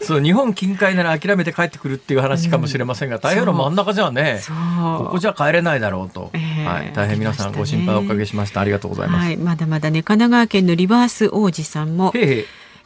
[0.02, 8.60] そう日本近海なら諦めて帰ってくるっていう話かもしれませんが、太平洋の真ん中じゃねここじゃ帰れないだろうと、えー、はい、大変皆さんご心配おかけしました。
[8.60, 12.35] ありがとうございます、はい、まだまだね神奈川県のリバース王子さんもへへ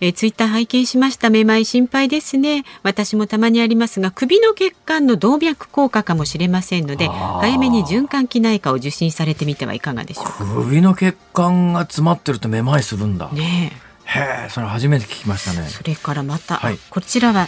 [0.02, 1.28] えツイッター拝見しました。
[1.28, 2.64] めまい心配ですね。
[2.82, 10.44] 私もたまにありますが首の血管の動脈硬化かもしれませんので早めに循環器内科を受診されてみてはいかがでしょうか。
[10.62, 13.28] 首の血管が詰まってるとめまいするんだ。
[13.32, 13.72] ね
[14.12, 15.68] へえ、それ初めて聞きましたね。
[15.68, 17.46] それからまた、はい、こちらは、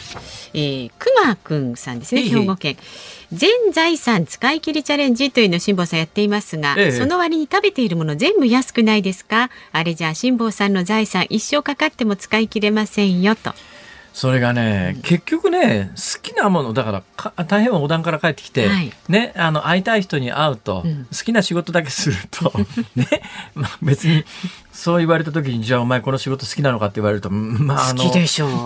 [0.55, 2.77] えー、くまくんさんですね、兵庫県。
[3.33, 9.51] 全財産使い切りチャレンジというのを辛坊さんやっていますが、ええ、その割に食べているもの全部安くないですか？
[9.73, 13.55] あれじゃあ辛坊さんの財産一生かかっても使い切れませんよと。
[14.13, 22.53] それがね、結局ね好きなものだからか大変横断から帰ってきて、はい、ねあの会いたい人に会うと、うん、好きな仕事だけすると
[22.95, 23.07] ね、
[23.55, 24.23] まあ、別に
[24.83, 28.51] そう言われた時にじゃあお前この仕事好きなのかって言われるとまああの好きでしょう。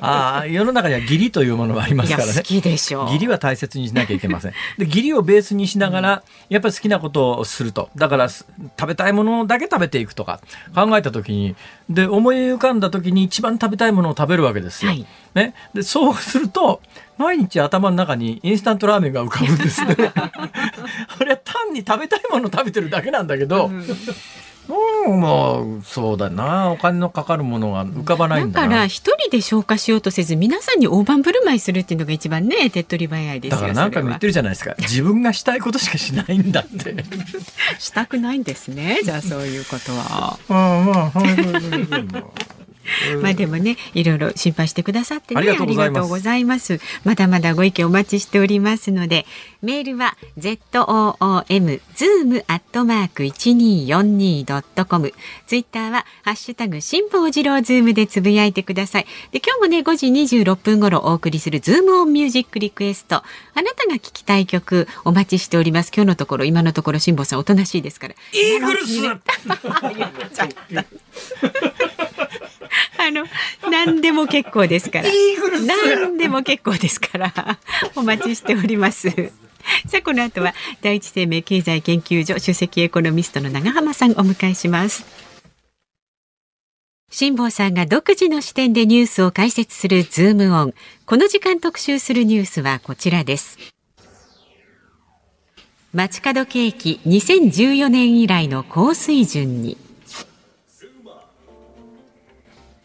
[0.00, 2.32] ああ世の中には義理というものがありますからね。
[2.34, 3.04] 好きでしょう。
[3.04, 4.54] 義理は大切にしなきゃいけません。
[4.76, 7.90] で義理をベースにしながら、やっぱり好きなことをすると。
[7.94, 8.44] だから食
[8.88, 10.40] べたいものだけ食べていくとか
[10.74, 11.54] 考えた時に。
[11.88, 16.80] で思い浮かんだ時に一番食べたいものを食べるわけですよ、はい、ね、でそうすると
[17.22, 19.94] 毎日頭の中にインスタントラーメンが浮かぶんですね。
[21.18, 26.72] これは単に食べたいものを食べてるだけなんだけど、うん、もうそうだな。
[26.72, 34.74] お金のかかるものが浮かばないんだだから一人で消化しようとせず皆さんに大盤振る舞いするっていうのが一番ね手っ取り早いですだから何回も言ってるじゃないですか。
[34.82, 36.96] 自分がしたいことしかしないんだって。
[37.78, 40.38] したくないんですねじゃあそういうことは。
[40.48, 42.61] あまあ
[43.20, 46.80] まあでもねいろいろ心配してくださってねありがとうございます。
[47.04, 49.26] まだまだご意見お待ちしておりますので
[49.62, 55.12] メールは z o o m zoom アットマーク一二四二ドットコム。
[55.46, 59.06] ツイッターはハッシュタグ辛坊治郎ズームでつぶやいてください。
[59.30, 60.06] で今日もね5時
[60.40, 63.16] 26分頃お送りするズームオンミュージックリクエスト。
[63.16, 63.22] あ
[63.62, 65.92] なたが聞きたい曲お待ちしております。
[65.94, 68.92] 今日のところ今のところ辛坊さんおとなしいですからイーグルス
[72.98, 73.26] あの
[73.70, 75.08] 何でも結構ですから
[75.66, 77.32] 何でも結構ですから
[77.96, 79.10] お待ちしております
[79.86, 85.04] さあこの後は第一生命経済研究所首席エコノミストの長浜さんお迎えします
[87.14, 90.74] 辛坊さんが独自の視点でニュースを解説するズームオン。
[91.04, 93.58] この時間特集するニュースはこちらです。
[95.92, 99.76] 街角景気2014年以来の高水準に。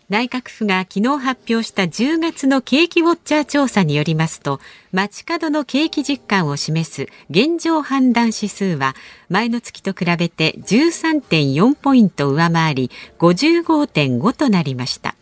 [0.09, 4.61] 内閣府が昨日発表した10月の景気ウォッチャー調査によりますと
[4.93, 8.95] 街角の景気実感を示す現状判断指数は
[9.27, 15.15] 前の月と比べて13.4ポイント上回り55.5となりました。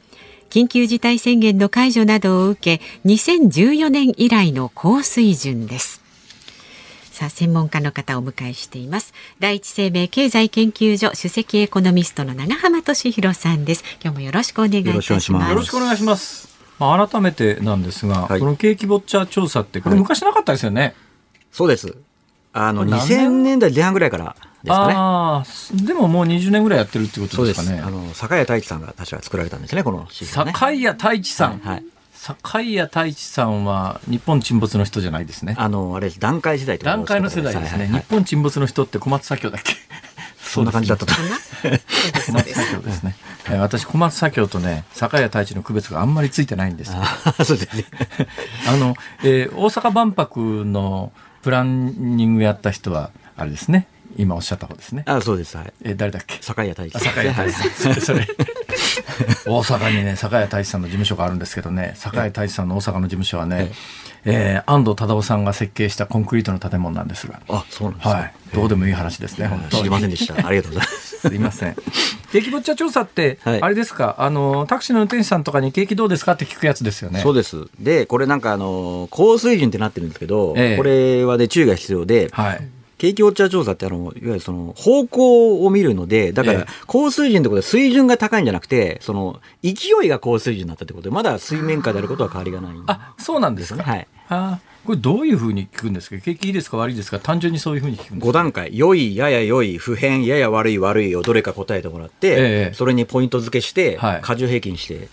[0.51, 6.04] 緊急事態宣言の解除などを受け2014年以来の高水準です。
[7.15, 9.13] さあ専門家の方をお迎えしています。
[9.39, 13.85] 第一生命経済研究所首席エコノミストの長浜俊弘さんです。
[14.03, 15.49] 今日もよろしくお願いいたします。
[15.49, 16.53] よろしくお願いします。
[16.77, 20.95] まあ、改めてなんですが、はい、この景気ボッチャー調査ってこれ昔なかったですよね、はい、
[21.53, 21.95] そうです。
[22.51, 23.59] あの2000年？
[23.59, 24.93] 代前半ぐらいからですかね。
[24.97, 25.43] あ
[25.85, 27.79] でももう20年ぐらいやってるってことですかね。
[27.79, 31.85] あの酒屋太一さんが確か作られたんですねこの、ね、酒屋太一さん、はい、はい
[32.25, 35.53] 坂井太一さんは日本沈没の人じゃないですね。
[35.59, 38.01] あのあれ段階世代段階の世代ですね、はいはいはい。
[38.01, 39.75] 日本沈没の人って小松左京だっけ？
[40.41, 41.13] そんな感じだったと。
[42.25, 43.15] 小松左京ですね。
[43.59, 46.93] 私小松左京とね坂井太一の区別があんまりついてないんです。
[46.95, 47.05] あ
[47.45, 47.85] そうですね。
[48.67, 51.11] あの、えー、大阪万博の
[51.43, 53.85] プランニングやった人はあれですね。
[54.17, 55.03] 今おっしゃった方ですね。
[55.05, 55.55] あそうです。
[55.57, 55.73] はい。
[55.83, 56.39] え誰だっけ？
[56.41, 56.99] 坂井太一。
[56.99, 57.49] 坂井太
[57.93, 58.01] 一。
[58.01, 58.27] それ。
[59.45, 63.71] 大阪にね坂井太一さんの事務所があるんですけどね坂井太一さんの大阪の事務所はね、
[64.25, 67.39] えー、安藤忠雄さんが設計したコンクリートの建物なんですが。
[67.49, 70.35] あそうなんですか、はい、どうでもいい話ですね本当知りませんでした。
[70.47, 71.05] ありがとうございます。
[71.25, 71.75] すいません。
[72.31, 74.15] 景気ぼっちゃ調査って、はい、あれですか？
[74.19, 77.21] あのタクシーの運転手さんとかに景気どうですかって聞くやつですよね。
[77.21, 77.65] そうです。
[77.79, 89.71] でこれなんかあの高水準ってなってるんですけど、ええ、これはで注意が必要で、はい、景気ウォッチャー調査ってあの、いわゆるその方向を見るので、だから高水準ってことで水準が高いんじゃなくて、その勢
[90.03, 93.83] いが高水準になったってことで、まだ水面下であることは変わりがない、あ、そうなんですか。
[93.83, 94.07] はい。
[94.29, 96.17] あこれどういうふうに聞くんですか？
[96.19, 97.17] 景気いいですか悪いですか？
[97.19, 98.77] 単純にそういうふうに聞くんですか ?5 段階。
[98.77, 102.33] 良い、やや良い、不変、やや悪い、悪いをどれか答えてもらって、え
[102.71, 105.07] え、それにポイント付けして、はい、過重平均して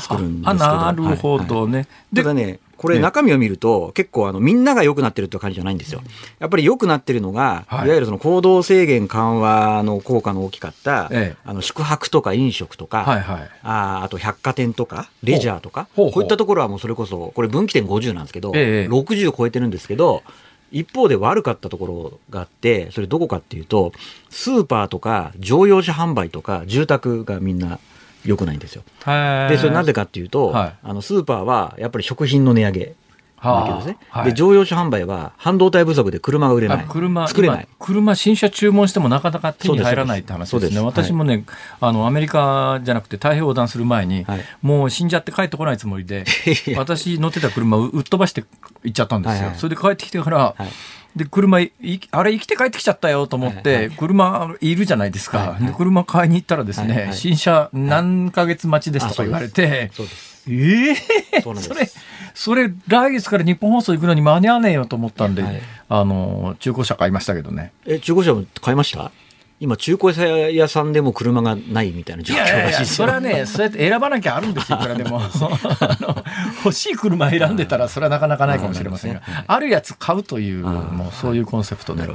[0.00, 0.64] 作るんですけど。
[0.64, 1.86] はははなるほどね。
[2.14, 6.02] はいはい、で、ね、これ中身を見ると、結構あのみんなが良くなってるって感じじゃないんですよ。
[6.40, 11.08] やっぱり良くなってるのが、い、わゆるその行動制限緩和の効果の大きかった、
[11.44, 13.04] あの宿泊とか飲食とか、
[13.62, 20.24] ああと百貨店とかレジャーとかこういったところはもうそれこそこれ分岐点50なんですけど、ええ、60超えてるんですけど
[20.72, 23.92] 一方で悪かったところがあってそれどこかっていうと
[24.30, 27.78] スーパーとか乗用車販売とか住宅がみんな
[28.24, 28.82] 良くないんですよ。
[29.04, 32.94] でそれなぜかっていうと、はい、あのスーパーはやっぱり食品の値上げ
[33.42, 36.86] ですね、はい、で乗用車販売は半導体不足で車が売れない。
[36.88, 37.68] 車作れない。
[37.78, 40.80] 車新車注文してもなかなか手に入らないって話ですね。
[40.80, 41.44] 私もね、はい、
[41.80, 46.24] あのアメリカじゃなくて太平洋横断する前に、はい、もう死んじゃって帰ってこないつもりで
[46.76, 48.44] 私乗ってた車をうっ飛ばして
[48.84, 50.54] 行っちゃったんですよ、はいはい、それで帰ってきてから、
[51.14, 59.90] で車あれ生きて帰ってきちゃったよと思って、車いるじゃないですか、はいはい、車買いに行ったらですね、新車何ヶ月待ちですとか言われて、え
[60.48, 61.90] えー、それ
[62.34, 67.72] それ来月から日本放送行くのに間に合わねえよと思ったんで、はい、あの中古車買いましたけどね。
[67.86, 69.12] え中古車も買いました？
[69.62, 75.22] 今中古車屋さんでも車がないみたいな状況らしいいやいやそれはねそうやって選ばなきゃあるんですよ いくらでも。
[76.64, 79.22] 欲しい車選んでたらそれはなかなかないかもしれませんが。
[79.46, 82.08] あるやつ買うというもうそういうコンセプトで、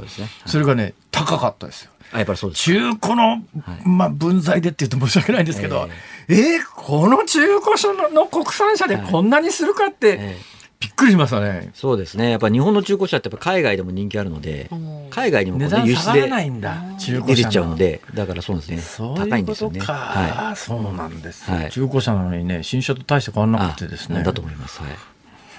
[0.44, 1.90] それがね高かったですよ。
[2.12, 3.42] やっぱりそうです中古の、
[3.84, 5.88] まあ、分際でって言うと申し訳ないんですけど、
[6.28, 11.70] えー、えー、この中古車の国産車でこんなにするかって、えーびっくりしましたね。
[11.74, 12.30] そうですね。
[12.30, 14.70] やっぱ日本の中古車ってやっぱ海外でも人気あるので、
[15.10, 18.80] 海外にも、ね、輸出で出てっちゃうので、だからそうですね。
[19.16, 19.80] 高いんですよね。
[19.80, 20.56] はい。
[20.56, 24.22] そうなんです、はい、中古車なのにね、新車と大して変わらなくてですね。
[24.22, 24.80] だと思います。
[24.80, 24.92] はい。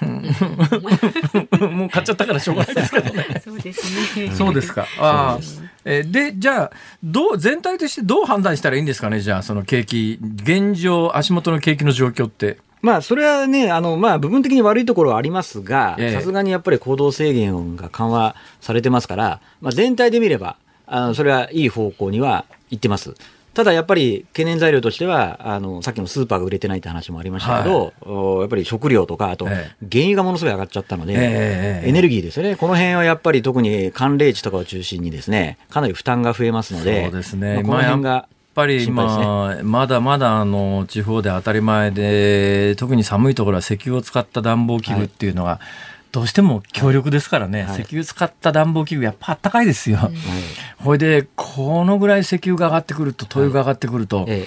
[0.00, 3.42] もう買っちゃったからしょうがないですけどね。
[3.44, 4.30] そうですね。
[4.34, 4.86] そうですか。
[4.98, 5.38] ああ。
[5.84, 6.70] えでじゃあ
[7.02, 12.58] どう全体としてどう判断したらいいんですかねじゃあその景気現状足元の景気の状況って。
[12.82, 23.14] まあ、それはね、あの、まあ、部分的に悪いところはありますが、さすがにやっぱり行動制限が緩和されてますから、まあ、全体で見れば、あの、それはいい方向には行ってます。
[23.52, 29.64] ただやっぱり懸念材料としては、あのさっきのスーパーが売れてないって話もありましたけど、はい、やっぱり食料とか、あと、原
[30.04, 38.28] 油がものすごい上がっちゃったので、えー、エネルギーですよね、この辺はやっぱり特に寒冷地とかを中心にですね、かなり負担が増えますので、そうですね、まあ、この辺が。
[38.60, 45.58] ぱり今、ね、まだまだあの地方で当たり前で、特に寒いところは石油を使った暖房器具っていうのが、はい
[46.12, 49.98] どうしても強力ですからね、はい、石油使った暖房器具やっぱあったかいですよ。
[49.98, 50.12] はい、
[50.82, 54.44] ほいでこのぐらい石油が上がってくると灯油が上がってくると、はい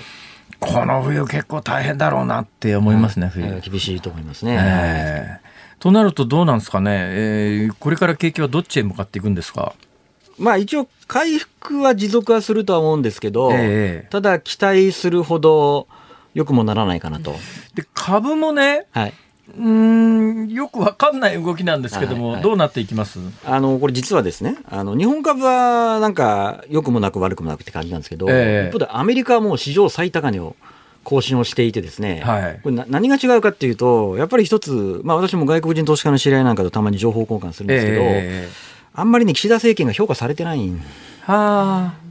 [0.59, 3.61] この冬結構大変だろうなって思いますね、冬。
[3.61, 4.57] 厳しいと思いますね。
[4.59, 9.73] えー、となるとどうなんですかね、えー、これから景気はどっちへ向かっていくんですか？
[10.37, 15.87] まあ一応回復は持続はするとは思うんですけど、えー、ただ期待するほど
[16.33, 17.35] 良くもならないかなと。
[17.75, 19.13] で株もね、はい、
[19.59, 23.19] うんよくわかんない動きなんですけども、はいはい、どうなっていきます？
[23.45, 30.55] あのこれ実はですねあの日本株はなんか良くもなく悪くもなくって感じなんですけど、えー、一方でアメリカはもう史上最高値を
[31.03, 40.71] 更新をしていてですね、はい、これ何が違うかっていうとやっぱり一つ、まあ、私も外国人投資家の知り合いなんかとたまに情報交換するんですけど、えー、あんまりね岸田政権が評価されてない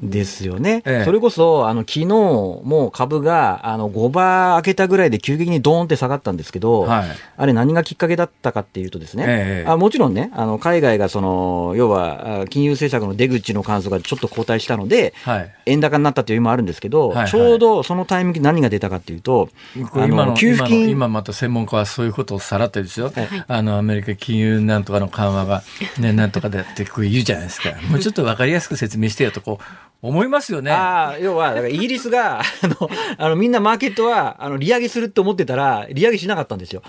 [0.02, 23.12] ですよね、ええ、それこそあの昨日も株があの5場開けたぐらいで急激にドーンって下がったんですけど、はい、あれ、何がきっかけだったかっていうと、ですね、え、あもちろんね、あの海外がその要は金融政策の出口の関数がちょっと後退したので、はい、円高になったという意味もあるんですけど、はいはい、ちょうどそのタイミングで何が出たかっていうと、今の給付金今また専門家はそういうことをさらってですよ、
[23.48, 25.62] あのアメリカ金融なんとかの緩和が、
[25.98, 29.64] ね、なんとかでってこう言うじゃないですか、もうちょっと分かりやすく説明してよとこう
[30.02, 30.72] 思いますよね。
[30.72, 36.82] あ要は、だからイギリスが、あの、あのみんなマーケットは、あの、利上げするって思ってたら、利上げしなかったんですよ。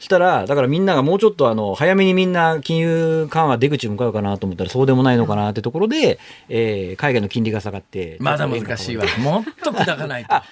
[0.00, 8.16] したら、だからみんながもうちょっとあの早めにみんな金融緩和出口向かうかなと思ったらそうでもないのかなってところで、えー、海外の金利が下がって。
[8.18, 9.04] まだ難しいわ。
[9.18, 10.32] もっと砕かないと。
[10.34, 10.42] あ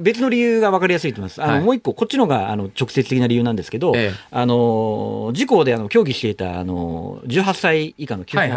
[0.00, 1.42] 別の理由が分かりやすいと思います。
[1.42, 8.48] あの、はい、もう一個、こっちのがあの直接的な理由なんですけど、ええ、あの事故であの協議していたあの18歳以下の給付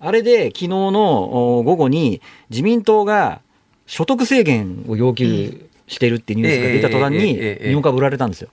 [0.00, 3.42] あれで昨日の午後に自民党が
[3.86, 7.34] 所得制限を要求してるってニュースが出た途端に
[7.68, 8.48] 日本株売られたんですよ。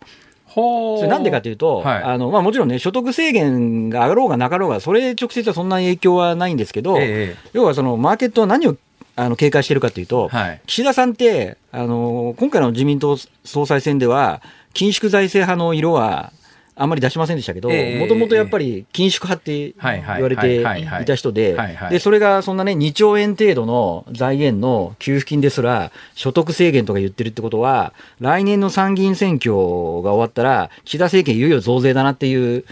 [0.57, 8.75] それなんでかというと、はい、あのまあ、もちろんね、所得制限が上がろうがなかろうが、それ直接はそんな影響はないんですけど、ええ、要はそのマーケットは何を
[9.15, 14.41] あの警戒しているかというと、はい、岸田さんってあの、今回の自民党総裁選では、
[14.73, 16.31] 緊縮財政派の色は
[16.79, 21.57] あんまり出しませんでしたけど、もともとやっぱり緊縮派って言われていた人で、
[21.89, 32.63] で、それがそんなね、2兆円程度の財源の給付金ですら、所得制限とか言ってるってことは、来年の参議院選挙が終わったら、岸田政権いよいよ増税だなっていう、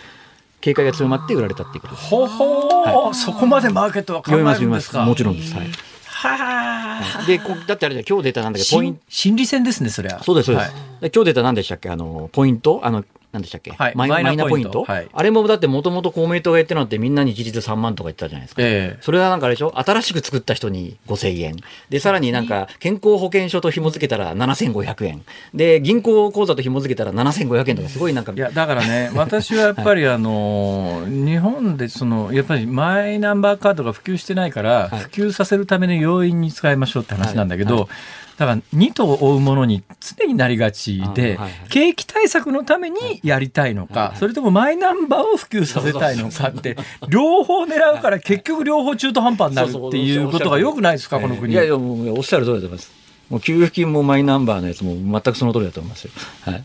[0.62, 2.08] 警戒が強まって売られたっていうことです。
[2.08, 5.54] ほほ、はい、そこまでマーケットは考えるんですかもちろんです。
[5.54, 5.68] はい
[6.08, 7.26] はあ。
[7.28, 8.66] で、だってあれ今日出たなんだけ？
[8.66, 9.02] ど、ポイント。
[9.08, 10.24] 心理戦ですね、それは。
[10.24, 10.72] そうです、そうです。
[10.72, 11.90] はい、今日出た何でしたっけ？
[11.90, 12.80] あの、ポイント？
[12.84, 13.04] あの、
[13.36, 19.78] 何でしたっけ、はい、マイナポイント、はい、あれもだってもともと公明党がやってるのってみんなに一律3万とか言ったじゃないですか、えー、それはなんかあれでしょ？
[19.78, 21.56] 新しく作った人に5000円。
[21.90, 25.26] でさらになんか健康保険証と紐付けたら7500円。
[25.54, 37.90] で銀行口座と紐付けたら7500円とかすごいなんかいやだからね 私はやっぱりあの、はい、日本でそのやっぱりマイナンバーカードが普及してないから普及させるための要因に使いましょうって話なんだけど、
[38.38, 46.76] だから二と追うものに常になりがちで、景気対策のためにやりたいのか、それともマイナンバーを普及させたいのかって、
[47.08, 51.54] 両方狙うから結局両方中途半端になるっていうことがよくないですか、この国。
[51.54, 52.92] いやいや、おっしゃる通りだと思います。
[53.30, 56.12] もう給付金もマイナンバーのやつも全くその通りだと思いますよ。
[56.42, 56.64] はい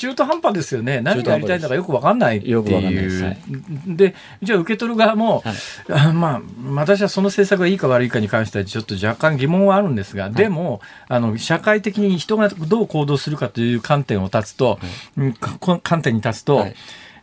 [0.00, 3.34] 中途半端ですよね、何がやりたいのかよく分かんないっていう、で
[3.86, 5.54] でじゃあ、受け取る側も、はい、
[5.90, 14.78] あまあ、私はその政策がいいか悪いかに関しては、ちょっと若干疑問はあるんですが、はい、でもあの、社会的に人がどう行動するかという観点を立つと、
[15.18, 16.66] はい、観点に立つと、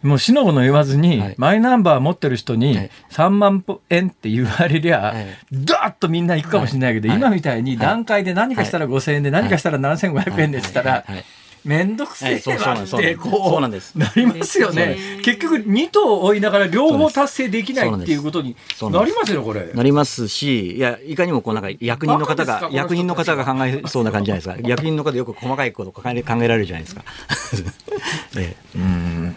[0.04, 2.78] もうしのごの言わずに、はい、マイナンバー持ってる人に
[3.10, 11.06] 3万円って言われりゃ、はい、ダーッとみんな行くかもしれないけど、はい、今みたいに段階で何かしたら5000円で、何かしたら7500円でって言ったら、
[11.64, 13.68] 面倒くせえなってこうな
[14.16, 14.98] りますよね。
[15.24, 19.72] 結局2頭追いながら両方達成できないっていうことになりますよこれ。
[19.74, 24.62] なりますし、いやいかにもこうなんか役人の方が役人の方が考えそうな感じじゃないですか。
[24.68, 27.04] 役人の方よく細かいこと考え考えられるじゃないですか。
[28.38, 29.36] ええ、うん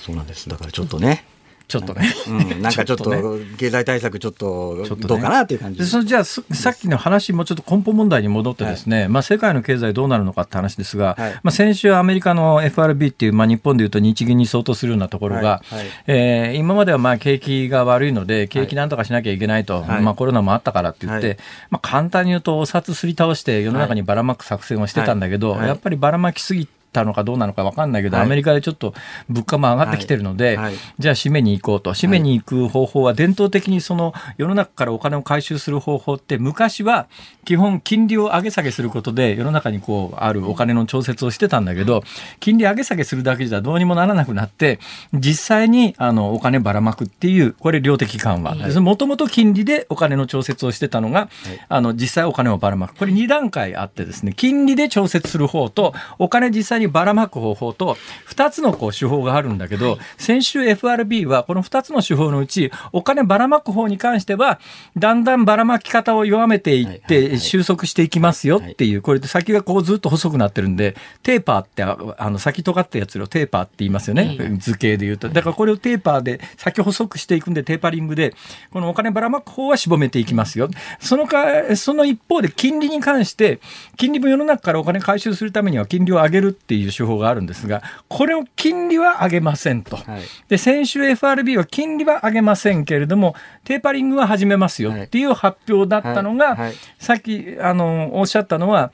[0.00, 0.48] そうなんです。
[0.48, 1.24] だからちょっとね。
[1.68, 3.10] ちょっとね、うん、なんかちょっと
[3.58, 21.38] 経済対策ちょっとどうかなっていう感じ、ね、そじゃあさっきの話もちょっと根本問題に戻ってですね、はい、まあ、世界の経済どうなるのかって話ですが、はい、まあ、先週アメリカの FRB っていう、まあ、日本でいうと日銀に相当するようなところが、はい、えー、今まではまあ景気が悪いので景気なんとかしなきゃいけないと、まあ、コロナもあったからって言って、
[21.70, 28.94] まあ、簡単に言うとお札すり倒して世の中にばらまく作戦をしてたんだけど、やっぱりばらまきすぎてたのかどうなのか分かんないけど、はい、アメリカでちょっと
[29.28, 31.92] 物価も上がってきてるので、はい、じゃあ締めに行こうと。
[31.94, 37.06] 締めに行く方法は伝統的にその世の中からお金を回収する方法って昔は
[37.44, 42.02] 基本金利を上げ下げすることで世の中にこうあるお金の調節をしてたんだけど
[42.40, 44.78] 金利上げ下げするだけじゃどうにもならなくなって
[45.12, 48.54] 実際にあのお金ばらまくっていうこれ量的緩和。
[48.80, 51.28] もともと金利でお金の調節をしてたのが、
[51.68, 52.94] あの実際お金をばらまく。
[52.94, 57.96] これ2段階あってですね金利で調節する方とお金実際にばらまく方法と
[58.28, 64.60] 2つのこう手法があるんだけど先週 FRB はこの2つの手法のうちお金ばらまく方に関しては
[64.96, 74.56] だんだんばらまき方を弱めていって収束していきますよっていうこれで先がこうずっと細くなってるんでテーパーってあの先尖ったやつをテーパーって言いますよね。
[74.58, 75.28] 図形で言うと。
[75.28, 78.34] だからこれをテーパーで先細くしていくんでテーパリングで
[78.70, 80.68] このお金ばらまく方はしぼめていきますよ。
[81.00, 83.60] そのかその一方で金利に関して
[83.96, 96.58] 金利も世の中からお金回収するためには金利を上げるっていう手法があるんですがこれを金利は上げませんと、はい、で先週 FRB は金利は上げませんけれどもテーパリングは始めますよっていう発表だったのが、はい。
[96.58, 98.90] はい、さっきあのおっしゃったのは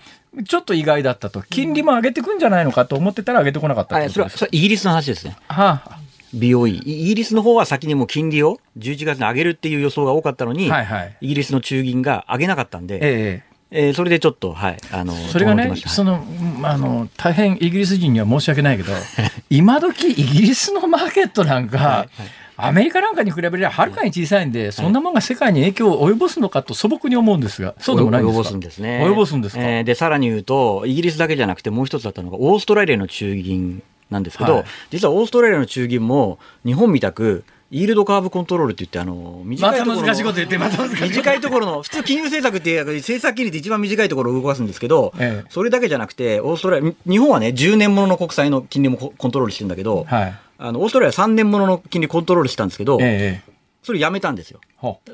[0.47, 1.43] ちょっと意外だったと。
[1.43, 5.37] 金利も上げてくんじゃないのかと思ってたら上げてこなかったそれはイギリスの話ですね。
[5.49, 5.99] はあ。
[6.35, 6.83] BOE。
[6.85, 16.23] イギリスの方は先にもう金利を11月に上げるっていう予想が多かったのに、はいはい、イギリスの中銀が上げなかったんで、えええー、それでちょっと、はい、あのそれがね、その
[16.63, 18.93] あの大変イギリス人には申し訳ないけど、
[19.51, 22.09] 今時イギリスのマーケットなんか、はいはい。
[22.57, 29.03] アメリカなんかに比べればはるかに小さいんで、そんなもんが世界に影響を及ぼすのかと素朴に思うんですが、そうでもない及ぼすんですね。
[29.05, 53.53] 及ぼすんですか、えー、で、さらに言うと、イギリスだけじゃなくて、もう一つだったのが、オーストラリアの中銀なんですけど、はい、実はオーストラリアの中銀も日本みたくイールドカーブコントロールって言って、あの、短いところの、ま、難しいこと言って、また短いところの、普通金融政策って政策金利って一番短いところを動かすんですけど、ええ、それだけじゃなくて、オーストラリア、日本はね、10年ものの国債の金利もコントロールしてるんだけど、はい、あの、オーストラリアは3年ものの金利コントロールしたんですけど、ええ
[53.83, 54.61] それやめたんですよ。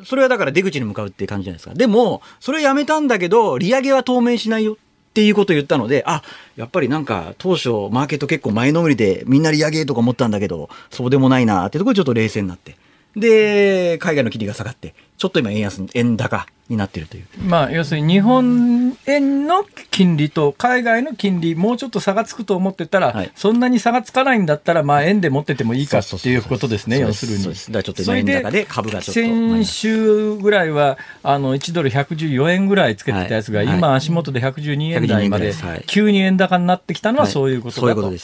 [0.04, 1.74] それはだから出口に向かうっていう感じじゃないですか。
[1.74, 4.76] でも、それやめたんだけど、利上げは当面しないよ
[5.08, 6.22] っていうことを言ったので、あ、
[6.56, 12.76] やっぱりなんか当初マーケット結構前のめりでみんな利上げとか思ったんだけど、そうでもないなってところでちょっと冷静になって。
[13.16, 17.26] で、海外の金利が下がって、ちょっと今円安、円高になっているという。
[17.44, 27.44] まあ、要するに日本円の金利と海外の金利、もうちょっと差がつくと思ってたら、はい、そんなに差がつかないんだったら、まあ、円で持っててもいいかっていうことですね、要するに。
[27.44, 29.00] だちょっと円高で株が。
[29.00, 35.54] 先週ぐらいは、あの、1ドル114円ぐらいつけてたやつが、はい、今足元で112円台まで、
[35.86, 38.14] 急に円高になってきたのはそういうことだと、はい、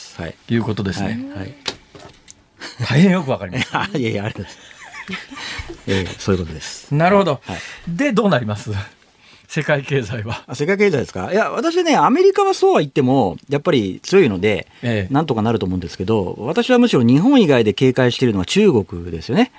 [0.53, 0.57] い。
[0.57, 1.19] うことですね。
[1.35, 1.53] はい。
[2.87, 3.97] 大変よくわかります。
[3.97, 4.74] いやいや、ありがとうございます。
[5.87, 6.93] えー、そういうことです。
[6.93, 7.41] なるほど。
[7.45, 8.71] はい、で、どうなります？
[9.47, 10.43] 世界経済は。
[10.53, 11.31] 世界経済ですか？
[11.31, 19.51] いや、私ね、アメリカはそうは言っても、やっぱり強いので、ええ、なんとかなると思うんですけど、私はむしろ日本以外で警戒しているのは中国ですよね。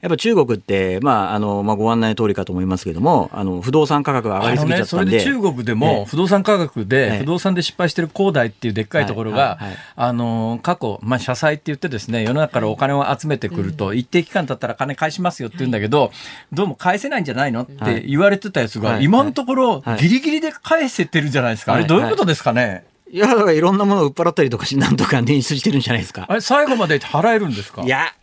[0.00, 5.16] やっぱ中国って、まあ、あの、まあ、ご案内通りかと思いますけれども、あの、不動産価格が上がりすぎちゃったんで。
[5.16, 9.58] ね、それで中国でも、不動産価格で、不動産で失敗してる恒大っていうでっかいところが、
[9.96, 16.12] あの、過去、まあ、社債って言ってですね、世の中からお金を集めてくると、一定期間経ったら金返しますよって言うんだけど、
[16.52, 21.74] どうも返せないんじゃないのって言われてたやつが、今のところ、ギリギリで返せてるじゃないですか。
[21.74, 22.84] あれ、どういうことですかね？
[23.10, 26.26] いや、だからいろんなものを売っ払ったりとかし、なんとか捻出してるんじゃないですか。
[26.28, 27.82] あれ、最後まで払えるんですか？
[27.82, 28.14] いや、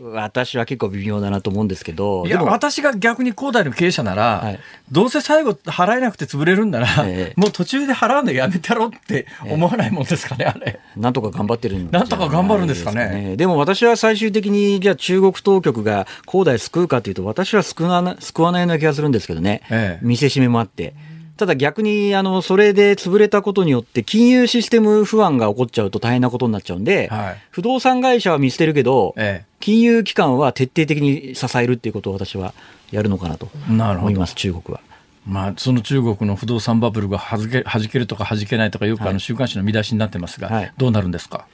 [0.00, 10.80] 私は結構微妙だなと思うんですけど、いや、私が逆に恒大の経営者なら、はい、どうせ最後払えなくて潰れるんなら、えー、もう途中で払うのやめてやろうって思わないもんですかね、あれ。
[10.96, 13.08] なんとか頑張ってるんなんとか頑張るんですかね。
[13.08, 20.94] ねでも私は最終的に、じゃあ中国当局が恒大救うかというと、私は救わな救わないような気がするんですけどね、えー、見せしめもあって。
[21.42, 32.54] ただ逆に、あの、それで潰れたことによって、金融システム不安が起こっちゃうと大変なことになっちゃうんで、はい、不動産会社は見捨てるけど、ええ、金融機関は徹底的に支えるっていうことを私は
[32.92, 34.80] やるのかなと思います、中国は。
[35.26, 41.46] まあ、その中国の不動産バブルがはじけはじけるとかはじけないとか、よくあの週刊誌の見出しになってますが、はい、どうなるんですか？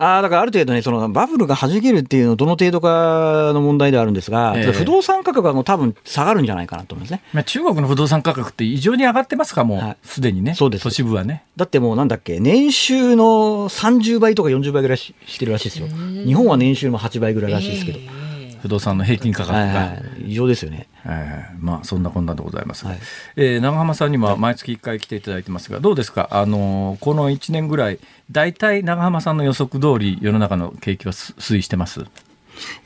[0.00, 7.22] あだからある程度ね、そのバブルが弾けるっていうのどの程度かの問題ではあるんですが、えー、不動産価格はもう多分下がるんじゃないかなと思いますね。
[7.32, 11.44] まあ、中国の不動産価格って異常に上がってますか、もうすで、にね、そうです都市部はね。
[11.56, 15.88] だってもうなんだっけ、年収の30倍とか40倍ぐらいしてるらしいですよ。
[15.88, 17.98] 日本は年収も8倍ぐらいらしいですけど。
[17.98, 18.27] えー
[18.60, 19.84] 不動産の平均価格が、はいは
[20.18, 22.98] い、異常ですよね、えー、まあそんなこんなでございます、はい、
[23.36, 26.28] えー、長浜さんには毎月1回来ていただいてますがどうですか？
[26.30, 27.98] あのこの1年ぐらい
[28.30, 32.04] 大体長浜さんの予測通り世の中の景気は推移してます？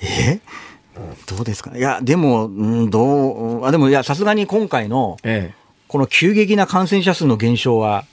[0.01, 0.41] え？
[1.27, 1.77] どうですか？
[1.77, 5.55] いやでも、うん、どうあでもいやさすがに今回の、ええ、
[5.89, 8.05] この急激な感染者数の減少は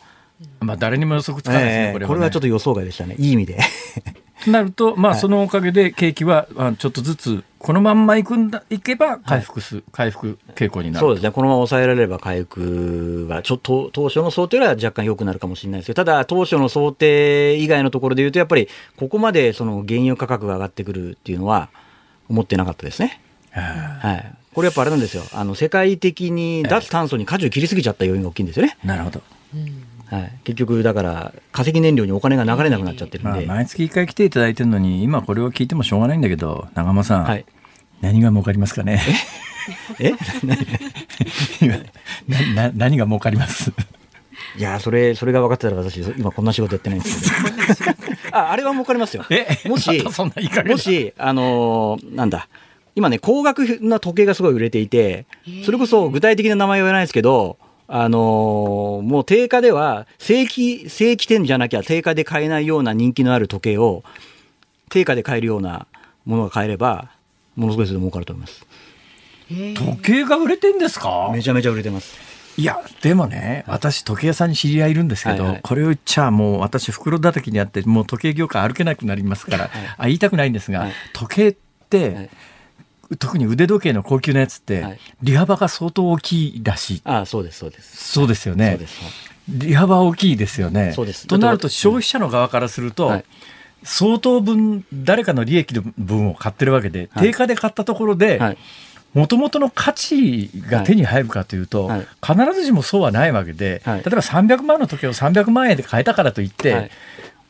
[0.62, 3.16] まあ誰にも予測つかないですね、えー、これは、ね、これはちょっと予想外でしたね。
[3.20, 3.60] いい意味で。
[4.46, 6.48] となると、まあ、そのおかげで景気は
[6.78, 11.32] ちょっとずつこのまんまいくんだいけば回復す、はい、回復傾向になるそうですね。
[11.32, 21.70] このまま抑えられれば回復はちょっと当初の想定よりは若干良くなるかもしれないですけどただ当初の想定以外のところでいうとやっぱりここまでその原油価格が上がってくるっていうのは
[22.30, 23.22] 思ってなかったですね。
[23.52, 25.24] はい、これやっぱあれなんですよ。
[25.34, 28.78] あの世界的に脱炭素に舵を切りすぎちゃった要因が大きいんですよね。
[28.86, 29.22] なるほど、
[29.54, 37.46] うんはい、結局、だから化石燃料にお金が流れなくなっちゃってるんで、まあ、毎月1回来ていただいてるのに、今これを聞いてもしょうがないんだけど、長間さん、はい、
[38.02, 39.02] 何が儲かりますかね？
[40.00, 40.14] え？
[42.56, 43.72] なな何が儲かります？
[44.58, 47.98] いやそれ、それが分かってたら私、今こんな仕事やってないんですけど。
[48.38, 49.26] あ、あれは儲かりますよ。
[49.66, 50.04] もし、
[50.66, 52.48] もし、あのー、なんだ、
[52.96, 55.26] 今ね、高額な時計がすごい売れていて、
[55.66, 57.58] それこそ具体的な名前は言わないですけど、
[57.92, 64.04] あのー、もう定価では正規、正規店じゃなきゃ定価で買えないような人気のある時計を
[64.90, 65.88] 定価で買えるような
[66.26, 67.10] ものが買えれば、
[67.56, 68.66] ものすごいそれ儲かると思います。
[69.50, 71.32] 時計が売れてんですか？
[71.34, 72.16] めちゃめちゃ売れてます。
[72.58, 81.56] いや、でもね、私、時計屋さんに知り合いいるんですけど、はいはい、これを言っちゃ、もう私、袋叩きにあって、もう時計業界歩けなくなりますから、はい、あ言いたくないんですが、はい、時計っ
[81.90, 82.30] て、
[83.18, 87.02] 特に腕時計の高級なやつって、はい、利幅が相当大きいらしい。
[87.06, 88.12] あそうです、そうです。
[88.12, 88.80] そうですよね。
[89.48, 90.94] 利幅大きいですよね。
[90.94, 91.26] そうです。
[91.26, 93.26] となると、消費者の側からすると、はい、
[93.84, 98.58] 相当分、誰かの利益の分を買ってるわけで、定価で買ったところで、
[99.14, 106.92] もともとの価値が手に入るかというと、はい、必ずしもそうはないわけで、はい、例えば300万の時計を300万円で買えたからといって、はい、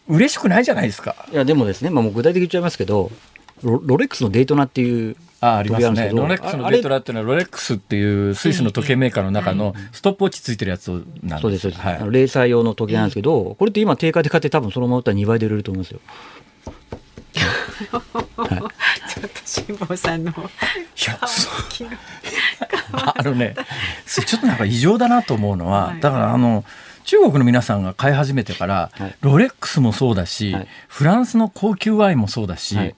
[0.08, 1.28] 嬉しくないじゃないですか。
[1.32, 3.12] いやでもですね、まあ、もう具体的に言っちゃいますけど
[3.64, 6.12] ロロレックスのデイトナっていうあありますね。
[6.14, 11.06] ロレックスのデートラっていうのは、ロレックスっていうスイスの時計メーカーの中のストップウォッチついてるやつなんで
[11.38, 11.42] す。
[11.42, 11.82] そうです、そうです。
[11.82, 16.00] はい、レーサー用の時計なんですけど、これって今定価で買って多分そのまま売ったら2倍で売れると思いますよ。
[17.90, 20.32] はい、ちょっと辛坊さんの。
[20.32, 21.50] いや、そ
[21.86, 21.88] う。
[22.92, 23.56] あのね、
[24.06, 26.66] ちょっとなんか異常だなと思うのは、だからあの、
[27.06, 32.96] 中国の皆さんが買い始めてから、はい、ロレックスもそうだし、はい、フランスの高級ワインもそうだし、はい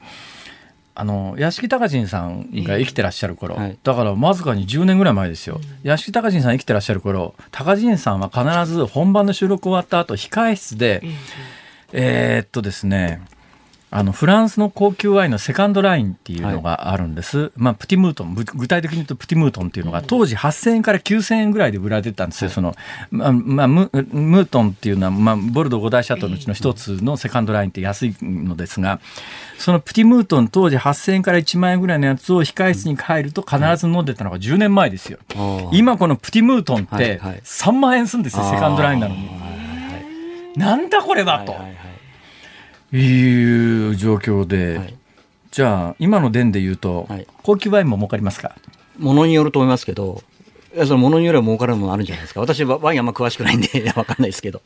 [1.02, 11.12] あの屋敷隆人さんが生きてらっしゃる頃、はい、だからわずかに10年ぐらい前ですよ、うん、屋敷隆人さん生きてらっしゃる頃隆人さんは必ず本番の収録終わった後控え室で、うん、
[11.94, 13.20] えー、っとですね
[13.94, 18.34] あのフランスの高級ワインのセカンドラインっていうのがあるんです、はい、まあ、プティムートン。
[18.34, 22.74] 具体的に言うとプティムートンっていうのが当時8000円から9000円ぐらいで売られてたんですよ、はい、その
[23.12, 29.02] まあまあ、ムートンっていうのは、まあ、ボルドー五大シャトーのうちの一つのセカンドラインって安いのですが
[29.58, 35.20] そのプティムートン当時8000円から1万円ぐらいのやつを控え室に帰ると必ず飲んでたのが10年前ですよ、
[35.74, 39.30] 今このプティムートンって3万円するんですよ、セカンドラインなのに。
[40.56, 41.52] なんだこれはと。
[41.52, 41.81] はいはいは
[42.94, 44.94] いいう状況で、はい、
[45.52, 48.56] じゃあ今の電で言うと、はい、高級ワインも儲かりますか？
[48.98, 50.22] ものによると思いますけど
[50.74, 52.40] いやそのものによれば儲かるものあるんじゃないですか。
[52.40, 54.62] 私ワインあんま詳しくないんで分かんないですけど。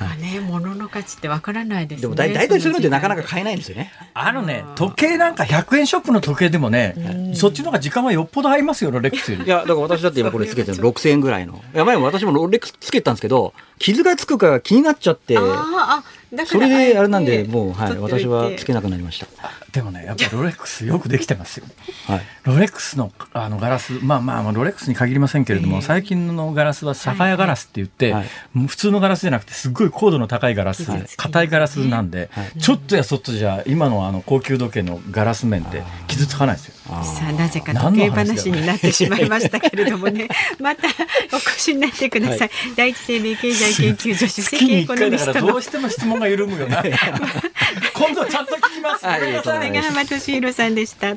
[0.00, 3.92] なんかね、物の価値って分からないです、ね、でも大体そういうのってなかなか買えないんですよね。
[4.14, 9.44] あのね時計なんか100円ショップの時計でもねそっちの方が時間はよっぽど合いますよロレックスより。
[9.44, 11.62] いやだから私だって今これつけてるの6000円ぐらいの。
[11.72, 15.38] やばい私もロレックスつけたんですけど傷がつくか気になっちゃって。
[15.38, 16.02] ああ
[16.46, 19.26] それであれなんでもう、はい、私はつけなくなりました。
[19.72, 21.66] でもねやっぱりロレックスよくできてますよ、
[22.06, 28.22] はい、ロレックスのあのガラスまあまあロレックスに限りませんけれども、えー、最近のガラスはサファイアガラスって言って、はい。
[28.22, 28.26] は
[28.64, 35.82] い、普通のガラスじゃなくてすっごい高度の高いガラス硬、い、ガラスなんで、ちょっとやそっとじゃ今のあの高級時計のガラス面って
[36.18, 36.74] 傷つかないですよ。
[37.04, 40.28] さあなぜか時計話になってしまいましたけれどもね。
[40.58, 40.88] また
[41.32, 46.82] お越しになってください、第一生命経済研究所首席エコノミストのどうしても質問が緩むよな
[47.94, 51.14] 今度ちゃんと聞きます、はい、それが浜俊弘さんでした。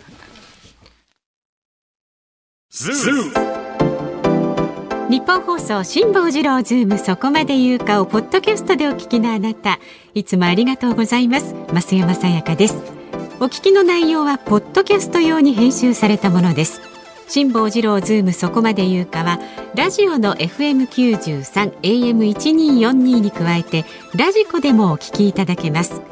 [5.09, 9.79] ニッポン放送辛坊治郎ズームそこまで言うかをポッドキャストでお聞きのあなた
[10.13, 11.53] いつもありがとうございます。
[11.73, 13.00] 増山さやかです
[13.41, 16.79] お聞きの内容はポッドキャスト用に編集されたものです。
[17.27, 19.39] 辛坊治郎ズームそこまで言うかは
[19.73, 23.83] ラジオの FM93 AM1242 に加えて
[24.15, 26.03] ラジコでもお聞きいただけます。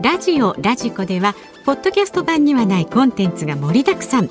[0.00, 1.34] ラジオラジコでは
[1.64, 4.30] ポッドキャスト版にはないコンテンツが盛りだくさん。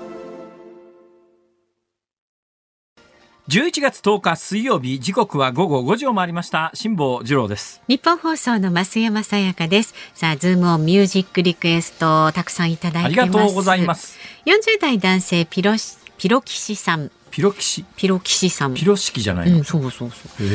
[3.51, 6.71] 11月10日水曜日時刻は午後5時を回りました。
[6.73, 7.81] 辛坊治郎です。
[7.89, 9.93] ニッポン放送の増山さやかです。
[10.13, 14.17] さあズームオンミュージックリクエストたくさんいただいてありがとうございます。
[14.45, 15.73] 40代男性ピロ
[16.17, 17.11] ピロキシさん。
[17.29, 17.83] ピロキシ？
[17.97, 18.73] ピロキシさん。
[18.73, 20.47] ピロ式じゃないの、うん、そうそうそう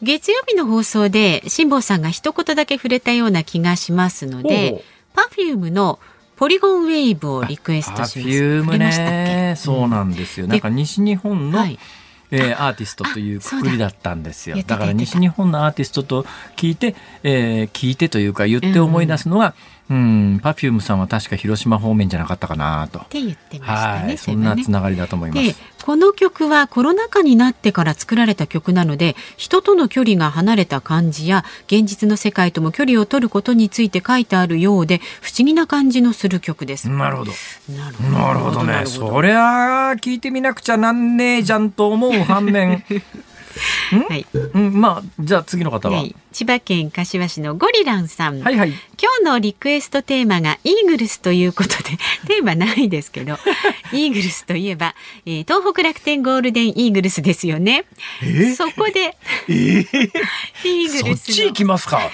[0.00, 4.82] 月曜日の放送で辛坊さんが一言だけ触れたような気がしますので
[5.12, 5.98] パフュームの
[6.36, 8.14] ポリゴンウェイブをリクエストします。
[8.14, 10.46] パフュームね、そうなんですよ。
[10.46, 11.78] なんか西日本の、はい、
[12.30, 16.24] えー、アーティストというくくりだったんですよだから西日本のアーティストと
[16.56, 19.54] 聞いて、えー、聞いてというか言って思い出すのは、
[19.90, 22.98] うん、パフュームさんは確か広島方面じゃなかったかなと。
[22.98, 24.16] って言ってましたね。
[24.18, 25.60] そんなつながりだと思います。
[25.84, 36.88] この曲はコロナ禍になってから作られた曲なので、人との距離が離れた感じや現実の世界とも距離を取ることについて書いてあるようで、不思議な感じのする曲です。
[36.88, 37.32] なるほど。
[37.70, 38.84] なるほどね。
[38.86, 42.84] そりゃ聞いてみなくちゃなんねえじゃんと思う反面。
[44.08, 48.78] はい、うん、まあじゃあ次の方は、はい、千葉県柏市のゴリランさん、はいはい、今
[49.18, 51.96] 日のリクエストテーマがイーグルスということで
[52.32, 53.36] テーマないですけど
[53.92, 54.94] イーグルスといえば、
[55.26, 57.86] えー、東北楽天ゴールデンイーグルスですよね、
[58.22, 58.26] え？
[58.26, 59.16] ー、そこで、
[59.48, 59.52] え？
[59.52, 59.82] ー、
[60.62, 62.08] イーグルスそっち行きますか？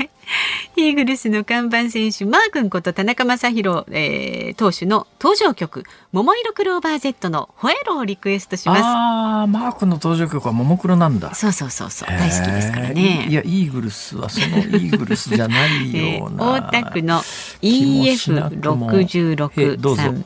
[0.77, 8.83] イーグルスの看板選手マー君こと田中将大、えー、投手の登場曲「桃色クローバー Z」の「吠えろ」をリクエストします。
[8.83, 11.35] ああマー君の登場曲はももクロなんだ。
[11.35, 12.09] そうそうそうそう。
[12.09, 13.27] 大好きですからね。
[13.29, 17.23] いやイーグルスはそのイーグルスじゃないような、 えー、大田区の
[17.63, 20.25] EF66 さん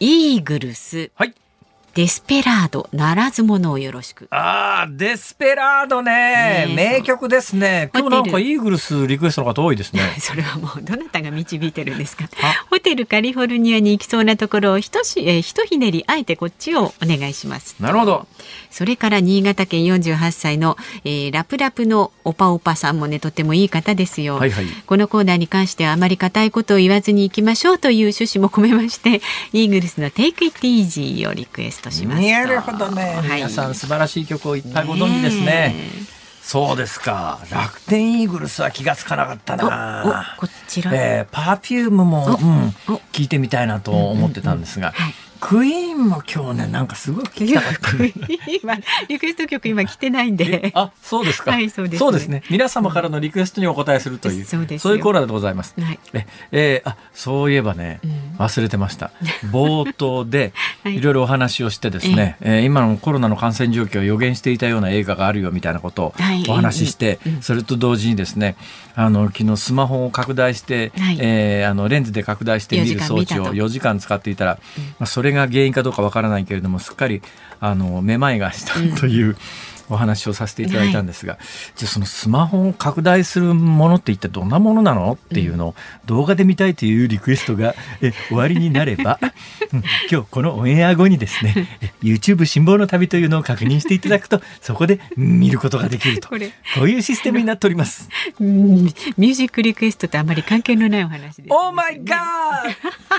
[0.00, 1.34] イーグルスはい
[1.98, 4.28] デスペラードならず者をよろしく。
[4.30, 6.66] ああ、デスペラードね。
[6.68, 7.90] ね名曲ですね。
[7.92, 10.02] 今日なんかイーグルスリクエストの方多いですね。
[10.20, 12.28] それはもうどなたが導いてるんですか？
[12.70, 17.74] ホテルカリフォルニアに行きそうなところをひとし、えー、ひとひねりあえてこっちをお願いします。
[17.80, 18.28] なるほど。
[18.70, 24.36] それから新潟県48歳の、えー、ラプラプのオパオパさんもねとてもいい方ですよ。
[24.36, 29.20] はいはい、このコーナーに関してはあまり固いことを言わずに行きましょうという趣旨も込めまして、
[29.52, 32.22] イーグルスの Take It Easy をリクエストします。
[32.22, 35.74] なるほどね、はい、皆さん素晴らしい曲をいっぱいご存知ですね。
[36.42, 37.40] そうですか。
[37.50, 40.34] 楽天イーグルスは気がつかなかったな。
[40.38, 40.90] こちら。
[40.94, 42.74] えー、パフュームも、うん、
[43.12, 47.78] 聞いてみたいなと思ってたんですが、うんうんうんはいクイーンも今日ねなんかすごく聞きたかった。
[47.78, 48.68] クイーン。
[48.68, 48.78] は
[49.08, 50.72] リクエスト曲今来てないんで。
[50.74, 51.52] あそうですか。
[51.52, 52.42] はいそうです、ね、そうですね。
[52.50, 59.10] 皆様からのリクエストにお答えするという、そうですそういうコーナーでございます、はい、ええー、あそういえばね、うん、忘れてました。
[59.50, 60.52] 冒頭で
[60.84, 61.00] い。
[61.00, 66.14] ろいろお話をしてですね、えー、今のコロナの感染状況を予言していたような映画があるよみたいなことを
[66.48, 68.56] お話しして、はい、それと同時にですね
[68.94, 77.22] あの昨日スマホを拡大して、はい、えー、あのレンズで拡大して見る装置を4時間使っていたら、うん、まあ、それが原因かどうかわからないけれどもすっかり
[77.60, 79.36] あのめまいがしたという、うん。
[79.90, 81.42] お話をさせていただいたんですが、はい、
[81.76, 85.74] じゃあそのスマホを拡大するものって一体どんなものなのっていうのを
[86.06, 89.18] 動画で見たいというリクエストがえ終わりになれば、
[89.72, 91.68] うん、今日このオンエア後にですね
[92.02, 96.28] YouTube 辛抱の旅というのを確認していただくとそこで見ることができると。
[96.28, 96.36] こ
[96.82, 98.08] ういうシステムになっております。
[98.38, 101.46] ミュージックリクエストとあまり関係のないお話です、ね。
[101.50, 103.18] オーマイガー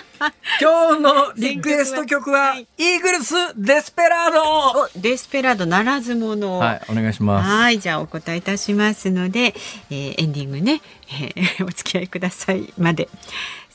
[0.61, 4.89] 今日のリクエスト曲は、イーグルスデスペラード。
[4.99, 7.49] デスペラードならずものはい、お願いします。
[7.49, 9.53] はい、じゃあお答えいたしますので、
[9.89, 13.09] えー、エンディングね、えー、お付き合いくださいまで。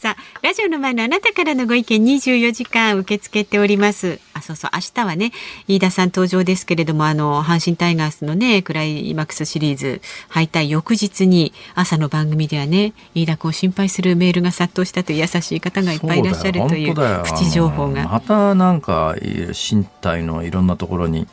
[0.04, 4.20] さあ、ラジオの前のあなたからのご意見24時間受け付けております。
[4.34, 5.32] あ、そうそう、明日はね、
[5.66, 18.06] 飯田さん登場ですけれども、あの、阪神タイガースのね、クライマックスシリーズ敗退翌日に、朝の番組ではね、飯田君を心配するメールが殺到したという優しい方がいっぱいいらっしゃるというプチ情報が。
[18.06, 21.28] またなんか、身体のいろんなところに、うん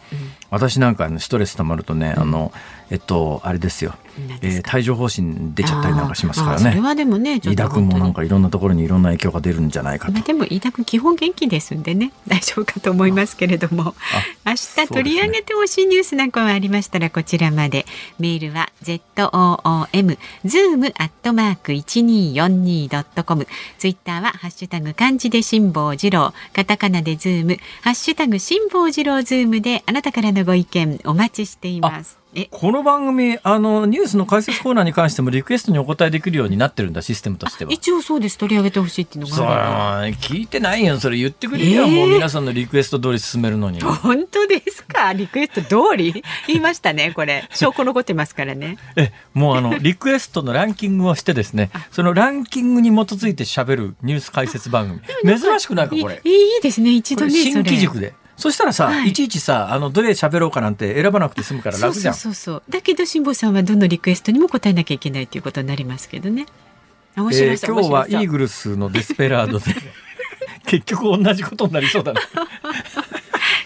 [0.51, 2.51] 私なんかストレスたまるとね、うん、あの
[2.91, 3.95] えっとあれですよ
[4.41, 6.69] えー、帯状疱疹出ちゃったりなんかしますからね。
[6.71, 10.21] それはでもね、飯田君もなんかいろんなところにいろんな影響が出るんじゃないかと。
[10.21, 13.95] でも飯田君基本元気ですんでね、 大丈夫かと思いますけれども、
[14.45, 17.85] 明日取り上げてほしいニュースなんかはありましたらこちらまで。
[18.19, 19.29] メールは z o
[19.63, 23.47] o m zoom アットマーク一二四二ドットコム。
[23.77, 32.20] ツイッターはハッシュタグ漢字で辛坊治郎、カタカナでズーム、ハッシュタグ辛坊治郎ズームであなたからのご意見お待ちしています。
[32.49, 37.73] この番組あのニュースの解説コーナーに関してもリクエストにお答えできるようになってるんだシステムとしては。
[37.73, 38.38] 一応そうです。
[38.38, 39.47] 取り上げてほしいっていうのがそう
[40.13, 43.82] 聞いてないよそれ言ってくれよ、えー、もう皆さんのリクエスト通り進めるのに。
[43.84, 45.11] 本当ですか？
[45.11, 46.23] リクエスト通り？
[46.47, 47.49] 言いましたねこれ。
[47.53, 48.77] 証拠残ってますからね。
[48.95, 55.01] えもうあのリクエストのランキングをしてですね そのランキングに基づいて喋るニュース解説番組。
[55.38, 56.21] 珍しくないかこれ。
[56.23, 56.29] い
[56.59, 62.33] いですね一度ね新機軸でそしたらさ、はい、いちいちさあのどれ喋ろうかなんて選ばなくて済むから楽じゃんそう。
[62.33, 66.47] そうだけど辛坊さんはどのリクエストにも答えなきゃいけないということになりますけどね。
[67.15, 69.65] 面白い、えー、今日はイーグルスのデスペラードで
[70.65, 72.21] 結局同じことになりそうだな。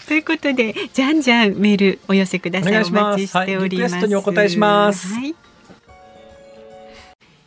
[0.07, 2.83] ということでじゃんじゃんメールお寄せください。
[2.83, 5.35] お待ちしております、はい、リクエストにお答えします、はい。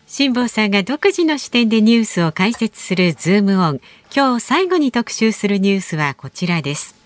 [0.06, 3.80] 辛坊さんが独自の視点でニュースを解説するズームオン。
[4.14, 6.97] 今日最後に特集するニュースはこちらです。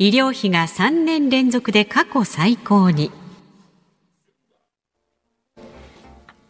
[0.00, 3.10] 医療費が3年連続で過去最高に。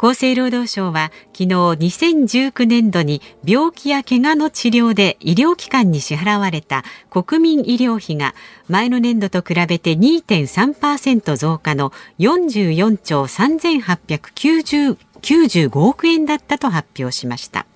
[0.01, 8.36] 厚生労働省は昨日2019年度に病気や怪我の治療で医療機関に支払われた国民医療費が
[8.68, 17.66] 前の年度と比べて2.3%増加の44兆3895億円だったと発表しました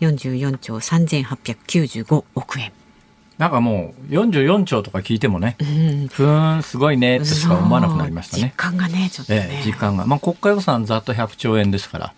[0.00, 2.72] 44兆3895億円
[3.38, 8.44] なんかもう44兆とか聞いてもね、うん、ふーんすごいねってしか思わなくなりましたね。
[8.44, 10.06] 実感がねちょっとね、えー、実感が。
[10.06, 12.14] まあ国家予算ざっと100兆円ですから、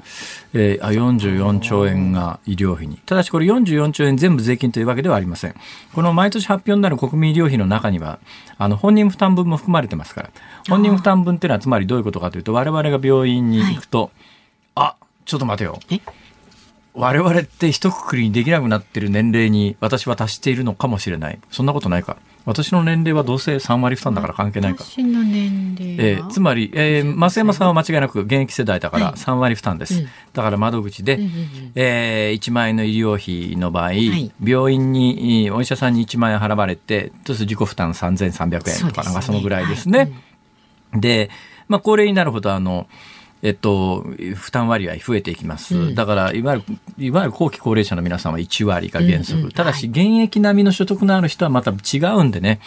[0.53, 2.99] えー、あ44兆円が医療費に。
[3.07, 5.55] ただしこれ44兆円全部税金というわけではありません。
[5.95, 8.19] この毎年発表になる国民医療費の中には
[8.59, 10.31] あの本人負担分も含まれてますから
[10.69, 14.11] 本人負担分っていうのはつまりどういうことかというと我々が病院に行くと、はい、
[14.75, 15.81] あちょっと待てよ。
[16.97, 21.39] 我々って一括りにできなくなってる年齢に私は達しているのかもしれない。
[21.51, 22.17] そんなことないか。
[22.47, 24.85] 私の年齢はどうせ3割負担だから関係ないか。
[24.85, 29.95] 私の年齢えー、つまり、えー、増山さんは間違いなく現役世代だから3割負担です。
[29.95, 39.99] はい、だから窓口で、うん、えー、1万円の医療費の場合、はい、病院にお医者さんに1万円払われて、とす自己負担3300円とか、なんかそのぐらいですね。
[39.99, 40.13] はい
[40.95, 41.31] うん、で、
[41.69, 42.87] まあ、高齢になるほど、あの、
[43.43, 52.61] えっと、負担割合増えていきます、うん、だからいわゆるいわゆる後期高齢者の皆さんは1割が原則、うんうん、ただし現役並みの所得のある人はまた違うんでね。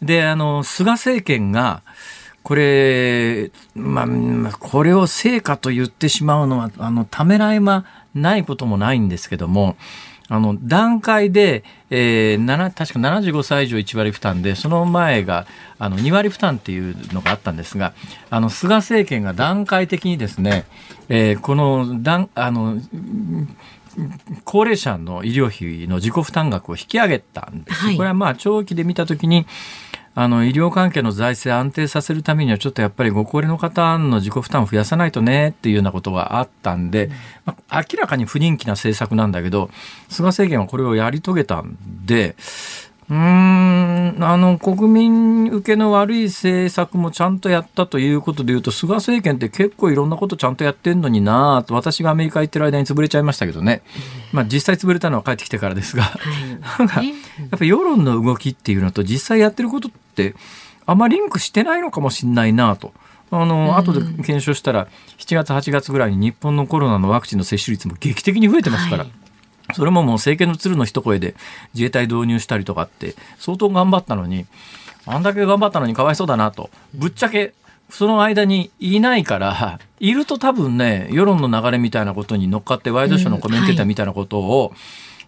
[0.00, 1.82] であの菅政権が
[2.42, 7.84] これ、まあ、これを成果と言ってしまうのはあのためらいは
[8.14, 9.76] ないこともないんですけども
[10.30, 15.46] あの段階で、えー、確か75歳以上1割負担でその前が
[15.78, 17.94] あの2割負担っていうのがあったんですが
[18.28, 20.66] あの菅政権が段階的にですね、
[21.08, 22.78] えー、この段あの
[24.44, 29.46] 高齢者の医療費の自己負担額を引き上げたんです、はい、これはまあ長期で見たときに
[30.14, 37.10] あの医療関係の財政安定させるためにはちょっとやっぱりご高齢の方の自己負担を増やさないとねっていうようなことがあったんで、
[37.44, 39.70] まあ、明らかに不人気な政策なんだけど
[40.08, 42.36] 菅政権はこれをやり遂げたんで
[43.10, 53.82] うん、あの、国民受けの悪い政策もちゃんとやったということでいうと、菅政権って結構いろんなことちゃんとやってんのになと、私がアメリカ行ってる間に潰れちゃいましたけどね。
[54.32, 56.04] まあ実際潰れたのは帰ってきてからですが、
[56.78, 57.10] なんか、や
[57.56, 60.34] っぱ世論の動きっていうのと実際やってることって、
[60.84, 62.92] あんまりリンクしてないのかもしれないなと。
[63.30, 64.86] あの、後で検証したら、
[65.18, 69.04] 7月、8月ぐらいに日本のコロナのワクチンの接種率も劇的に増えてますから。
[69.04, 69.12] はい
[69.74, 71.34] それももう政権の鶴の一声で
[71.74, 74.46] 自衛隊導入したりとかって相当頑張ったのに、
[75.06, 76.70] あんだけ頑張ったのにかわいそうだなと。
[76.94, 77.54] ぶっちゃけ
[77.90, 84.72] その間にいないから、いると多分ね、世論の流れみたいなことに乗っかってワイドショーのコメンテーターみたいなことを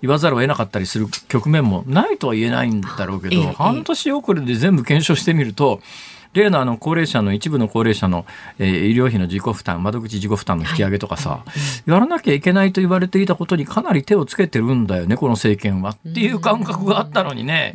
[0.03, 5.81] 言わざるを得なかったりする局面もないとは言えないんだろうけど、半年遅れで全部検証してみると、
[6.33, 8.25] 例のあの高齢者の一部の高齢者の、
[8.59, 11.45] えー、医療費の自己負担窓口自己負担の引き上げとかさ、は
[11.87, 17.75] い、やらなきゃいけないと言われていたことにかなり手をつけてるんだよねこの政権はっていう感覚があったのにね。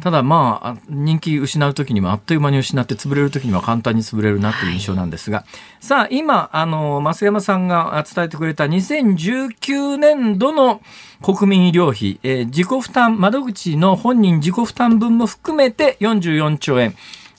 [0.00, 5.46] ただまあ人気失う時にはあっという間に失って潰れる時には簡単に潰れるなという印象なんですが、はい、
[5.80, 10.82] さあ今あの増山さんが伝えてくれた2019年度の
[11.22, 16.94] 国民医療費、えー、自己負担窓口の本人自己負担分も含めて44兆円。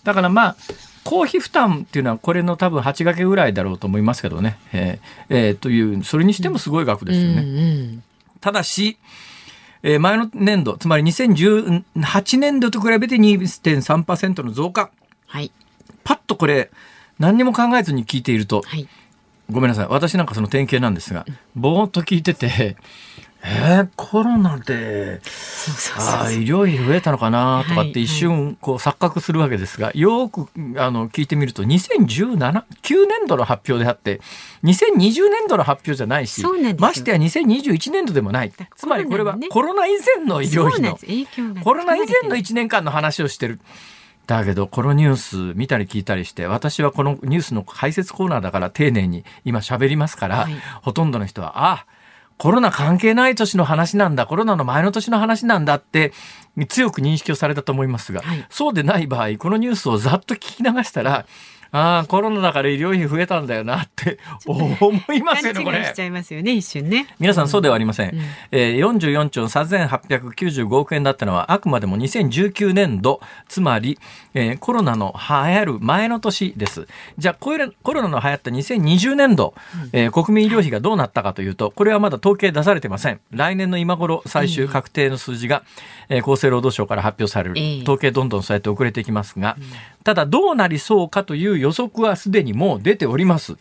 [0.06, 0.56] だからまあ
[1.03, 7.41] 公費負担っていうのはこれの多分8掛けぐらいだろうと思いますけどね、えーえー、というそれにしてもすごい額ですよね。
[7.41, 7.62] うんう
[7.97, 8.03] ん、
[8.39, 8.97] ただし、
[9.84, 14.89] えー、前の年度つまり2018年度と比べて2.3%の増加、
[15.28, 15.51] はい、
[16.03, 16.72] パッとこれ
[17.20, 18.88] 何にも考えずに聞いていると、はい、
[19.51, 19.88] ごめんなさい。
[19.89, 21.26] 私なんかその典型なんですが
[21.56, 22.78] ぼーっと聞いてて
[23.48, 25.22] えー、コロナで
[25.98, 34.20] あ医療費増えたのかなとかって一瞬こう錯覚するわけですが、はいはい、よくあの聞いてみると2017 9年度の発表であって
[34.64, 36.43] 2020年度の発表じゃないし
[36.80, 38.52] ましてや2021年度でもない。
[38.76, 40.98] つまりこれはコロナ以前の医療費の
[41.64, 43.60] コロナ以前の1年間の話をしてる。
[44.26, 51.95] だけどこのニュース見たり聞いたりして私はこのニュースの解説コーナーだから丁寧に今喋りますから、はい、ほとんどの人はああ
[52.38, 56.11] コロナ関係ない年の話なんだコロナの前の年の話なんだって
[56.67, 61.25] 強く認識をされたと思いますが、はい、そうでない場合このニュースをざっと聞き流したら
[61.71, 64.65] ああコロナだから医療費増えたんだよなって思
[65.13, 65.83] いますよねこれ。
[65.83, 67.13] しちゃいますよね一瞬ね。
[67.19, 68.15] 皆さんそうではありません。
[68.15, 68.21] うん、
[68.51, 73.19] えー、44兆3895億円だったのはあくまでも2019年度
[73.49, 73.99] つまり、
[74.36, 76.88] えー、コロナの流行る前の年です。
[77.17, 79.55] じゃあコロナの流行った2020年度、
[79.93, 83.21] えー、国民医療費がどうなったかというとこれはまだ統計出されてません。
[83.31, 85.63] 来年の今頃最終確定の数字が、
[86.09, 89.57] えー、厚生労働省から発表される、統計どんどんそうやって遅れていきますが、
[90.03, 93.55] ただどうなりそうかという予測はすでにもう出ております。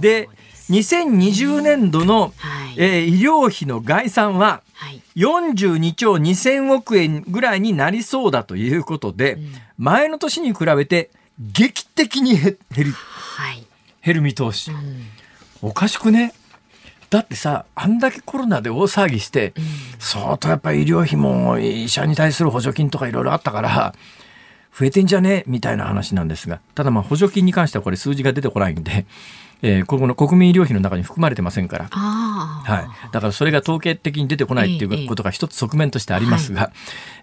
[0.00, 0.28] で
[0.72, 4.62] 2020年度の、はい、えー、医療費の概算は
[5.16, 13.66] 42兆2000億円ぐらいになりそうだということで、うん、前の年に比べて劇的に減る、はい、
[14.02, 16.32] 減る見通し、うん、おかしくね？
[17.10, 19.64] だってさあんだけコロナで大騒ぎして、うん、
[19.98, 23.94] 相当やっぱり医療費も医者に対する補助金とかいろいろあったから
[24.74, 25.44] 増えてんじゃね？
[25.46, 26.60] みたいな話なんですが。
[26.74, 29.04] ただまあ補助金に関してはこれ数字が出てこないんで
[29.62, 36.72] えー、ここの国民医療費の中に含まれてませんから、はい、だからそれが統計的に出てこないっていうことが一つ側面としてありますが、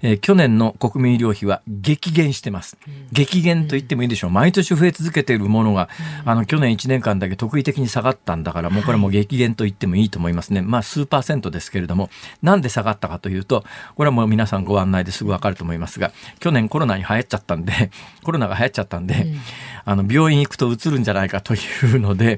[0.02, 4.32] えー、去年の国民医療費は激減してます、うん、激減と言ってもいいでしょう。
[4.32, 5.90] 毎年増え続けているものが、
[6.24, 12.10] うん、あの去年1年間だけ特異的に下がったんだからもうこれも激減と言ってもいいと思いますね、まあ数パーセントですけれども
[12.42, 13.64] なんで下がったかというと
[13.96, 17.92] これはもう皆さんご案内ですぐわかると思いますが去年コロナに流行っちゃったんで
[18.24, 19.40] コロナが流行っちゃったんで、うん、
[19.86, 21.58] あの病院行くとうつるんじゃないかとい
[21.96, 22.29] うので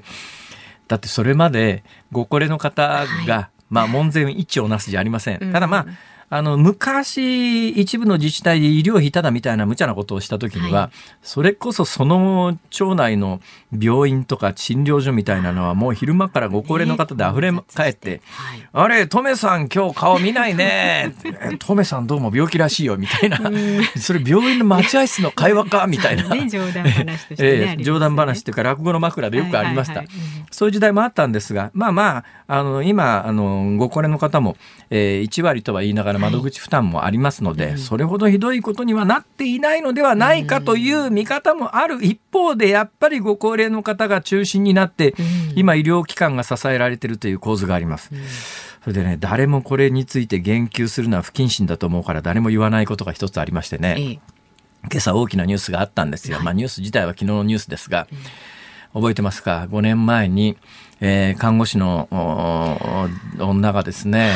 [0.87, 5.51] だってそれまでご高齢の方が、はい、まあ門前一をなすじゃありません。
[5.51, 5.85] ただまあ、
[6.33, 13.41] あの昔一部の自治体で医療費ただみたいな無茶なことをした時には、はい、それこそその町内の
[13.77, 21.13] 病院とか診療所みたいなのはもう昼間からご高齢の方で溢れ返って、はい、あれトメさん今日顔見ないね。
[21.59, 23.37] トメさんどうも病気らしいよみたいな。
[23.99, 30.07] それ病院の待合室の会話かみたいな、ね、冗談話として、ねえー、冗談話っていうか落語の枕でよくありました、はい。
[30.07, 34.55] はいはい、そういう時代もあったんですがまあまああの今あのご高齢の方も、
[34.89, 45.15] えー、1割とは言いながら窓口負担もありますので、はい、それほどひどいことにはなっていないのではないかという見方もある一方でやっぱりご高齢の方が中心になって、
[45.55, 48.11] 今医療機関が支えられているという構図があります。
[48.83, 54.19] それでね誰もこれについて言及するのは不謹慎だと思うから誰も言わないことが一つありましてね、
[54.89, 58.07] 今朝大きなニュースがあったんですよ、まあ、ニュース自体は昨日のニュースですが、
[58.93, 60.57] 覚えてますか？5年前に
[61.01, 62.07] えー、看護師の
[63.39, 64.29] 女がですね、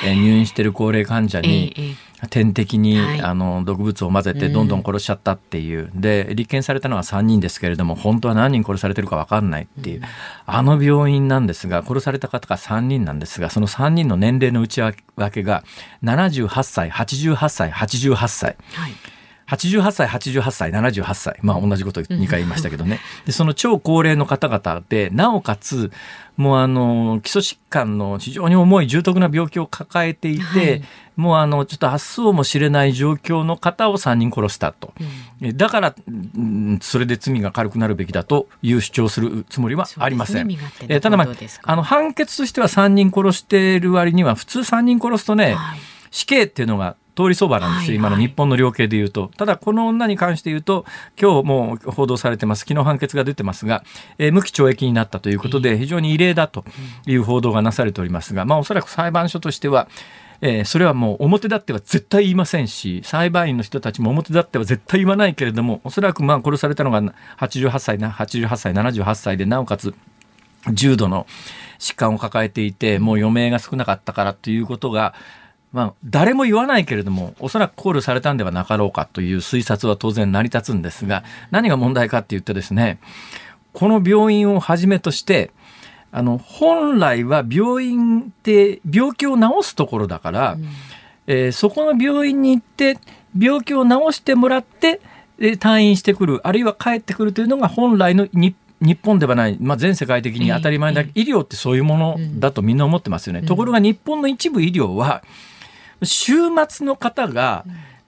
[0.00, 1.96] はいはい、入院している高齢患者に、
[2.30, 10.04] 点滴に、はい、あの毒物を混ぜてどんどん殺しちゃったっていう、うん、で立件されたのは3人ですけれども本当は何人殺されてるか分かんないっていう、うん、
[10.46, 14.82] あの病院なんですが殺された方が3人なんですがその3人の年齢の内
[15.16, 15.64] 訳が
[16.04, 18.56] 78歳88歳88歳。
[18.72, 18.92] はい
[19.52, 21.38] 88歳、88歳、78歳。
[21.42, 23.00] まあ同じこと2回言いましたけどね。
[23.26, 25.92] で、その超高齢の方々で、なおかつ、
[26.38, 30.82] もうあの、基礎疾患の非常に重い重篤な病気を抱えていて、はい、
[31.16, 34.94] もうあの、ちょっと明日をも知れない状況の方を3人殺したと。
[35.42, 35.94] うん、だから、
[36.80, 40.48] それで罪が軽くなるべきだという主張するつもりはありません。
[40.48, 40.56] ね、
[40.88, 41.28] えただまあ、
[41.64, 45.78] あの、判決としては3人殺している割には、普通3人殺すとね、はい、
[46.10, 49.30] 死刑っていうのが通り相場なんですよ、今の日本の量刑でいうと。
[49.36, 50.84] ただ、この女に関して言うと、
[51.20, 53.84] 今日も報道されてます、昨日判決が出てますが、
[54.18, 56.64] えー、無期懲役になったということで、非常に異例だと
[57.06, 58.34] いう報道がなされております。
[58.34, 59.88] が、まあ、おそらく裁判所としては、
[60.44, 67.00] えー、それはもう表立っては絶対言いませんし裁判員の人たちも表立っては絶対言わないけれどもおそらくまあ殺されたのが
[67.38, 69.94] 88歳な88歳78歳でなおかつ
[70.72, 71.28] 重度の
[71.78, 75.14] 疾患を抱えていてもう余命が少なかったからということが
[75.72, 82.98] まあ、誰も言わないけれども、おそらく考慮されたんではなかろうかという推察は当然成り立つんですが、何が問題かって言ってですね、
[83.72, 85.50] この病院をはじめとして、
[86.10, 90.68] あの、本来は病院って病気を治すところだから、うん、
[91.26, 92.98] えー、そこの病院に行って、
[93.38, 95.00] 病気を治してもらって、
[95.38, 103.42] 退院してくる、あるいは帰ってくるというのが本来の日日本ではない、まあ、全世界的に当たり前だけど、医療ってそういうものだとみんな思ってますよね。
[103.42, 105.22] ところが日本の一部医療は
[106.02, 106.34] 週
[106.68, 107.64] 末の方が、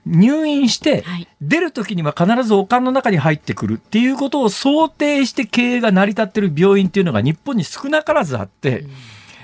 [0.07, 1.03] 入院して
[1.41, 8.85] 出る時には必ずお棺の中に入ってくるっていうことを想定して経営が成り立ってる病院っていうのが日本に少なからずあって、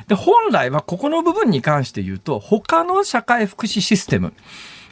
[0.08, 4.34] で本来はここの部分に関して言うと他の社会福祉システム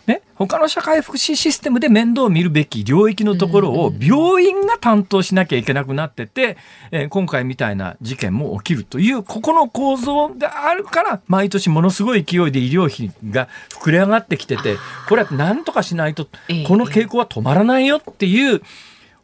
[0.09, 6.57] ね、他の社会福祉システムで面倒を見るべき領域のところを病院が担当しなきゃいけなくなってて、
[6.91, 14.77] えー、今回みたいな事件も起きるという、ここの構造があるから、毎年ものすごい勢いで医療費が膨れ上がってきてて、
[15.11, 16.31] これは何とかしないと、こ
[16.79, 18.63] の傾向は止まらないよっていう、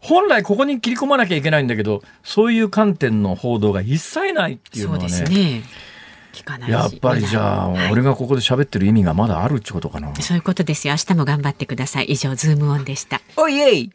[0.00, 5.62] 本来ここに切り込まなきゃいけないんだけど、そういう観点の報道が一切ないっていうのはね。
[6.34, 10.14] 聞かないやっぱりじゃあ、はい、俺がここで喋ってる意味がまだあるってことかな。
[10.16, 10.88] そういうことです。
[10.88, 12.06] よ明日も頑張ってください。
[12.06, 13.20] 以上ズームオンでした。
[13.36, 13.90] おいえい。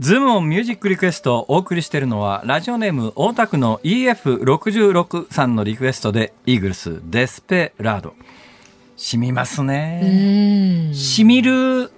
[0.00, 8.14] ズームオンミュージックリクエストをお送りしているのはラジオネーム大田区の EF66 さんのリクエストでイーグルスデスペラード。
[8.96, 10.90] 染みますね。
[10.92, 11.90] 染みる、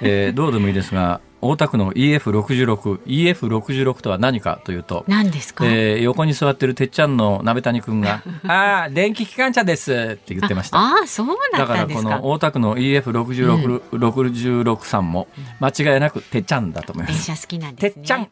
[0.00, 10.78] えー、どうでもいいですが大田区の EF66、EF66 とは何かというと、何ですか、えー、横に座ってるてっちゃんの鍋谷君が、 ああ、電気機関車ですって言ってました。
[10.78, 11.74] ああ、そうだか？
[11.74, 15.28] らこの大田区の EF66、うん、66さんも
[15.60, 17.26] 間違いなくてっちゃんだと思います。
[17.26, 18.28] 電車好きなんです、ね、てっちゃん。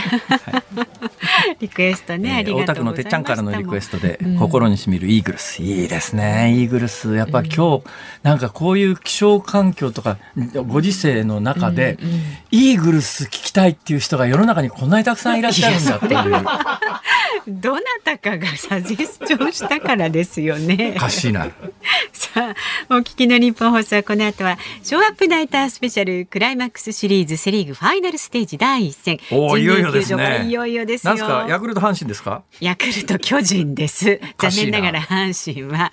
[1.60, 5.62] リクエストね、えー、大田区のてっちゃんからのリクエストで、心にしみるイーグルス。
[5.62, 7.14] いいですね、イーグルス。
[7.14, 7.82] やっぱ今日、
[8.22, 10.18] なんかこういう気象環境とか、
[10.66, 16.14] ご時世の中で、うんうんイーグルス聞きたいっていう人が世の中にこんなにたくさんいらっしゃるんだっていう。
[17.48, 20.94] どなたかがサジェスチョンしたからですよね。
[20.96, 21.48] おかしいな。
[22.12, 22.54] さ
[22.88, 29.18] あ、お聞きの日本放送この後は、ショーアップナイタースペシャルクライマックスシリーズセリーグファイナルステージ第一戦。
[29.30, 30.46] おいよいよですね。
[30.46, 31.16] いよいよですよ。
[31.16, 32.42] すか、ヤクルト阪神ですか？
[32.60, 34.20] ヤクルト巨人です。
[34.38, 35.92] 残念ながら阪神は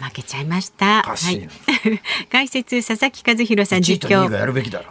[0.00, 1.02] 負けちゃいました。
[1.02, 1.48] はい。
[2.32, 4.28] 解説佐々木和弘さん実況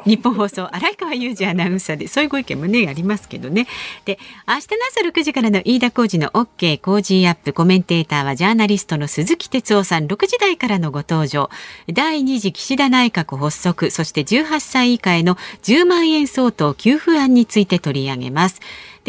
[0.06, 3.68] 日本放送荒川裕二アナウンサーでそういうご意見もねありますけどね。
[4.06, 11.50] で明日の朝6時からの飯田浩二の OK 工事アップコメンテーターはジャーナリストの鈴木哲夫さん6時台からのご登場。
[11.92, 18.60] 第2次岸田内閣発足そして18歳以下への10万円相当給付案について取り上げます。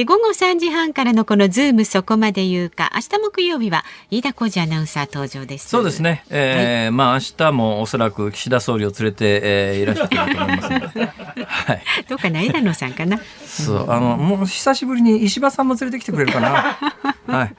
[0.01, 5.69] で午後3時半からのこのズームそこまで言うか明日木曜日は飯田浩二アナウンサー登場です。
[5.69, 11.05] そうですね、えー、はい、まあ明日もおそらく岸田総理を連れて、えー、いらっしゃってると思いますので、
[11.45, 13.21] はい、どうかな枝野さんかな？
[13.45, 16.79] そうあのもう久しぶりに石破さんも連れてきてくれるかな。
[17.29, 17.55] はい、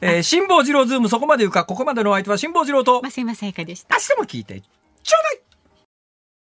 [0.00, 3.00] えー、辛坊治郎ズームそこまで言うかここまでのお相手は辛坊治郎と。
[3.00, 3.94] 増山さやかでした。
[3.94, 5.45] 明日も聞いてちょうだい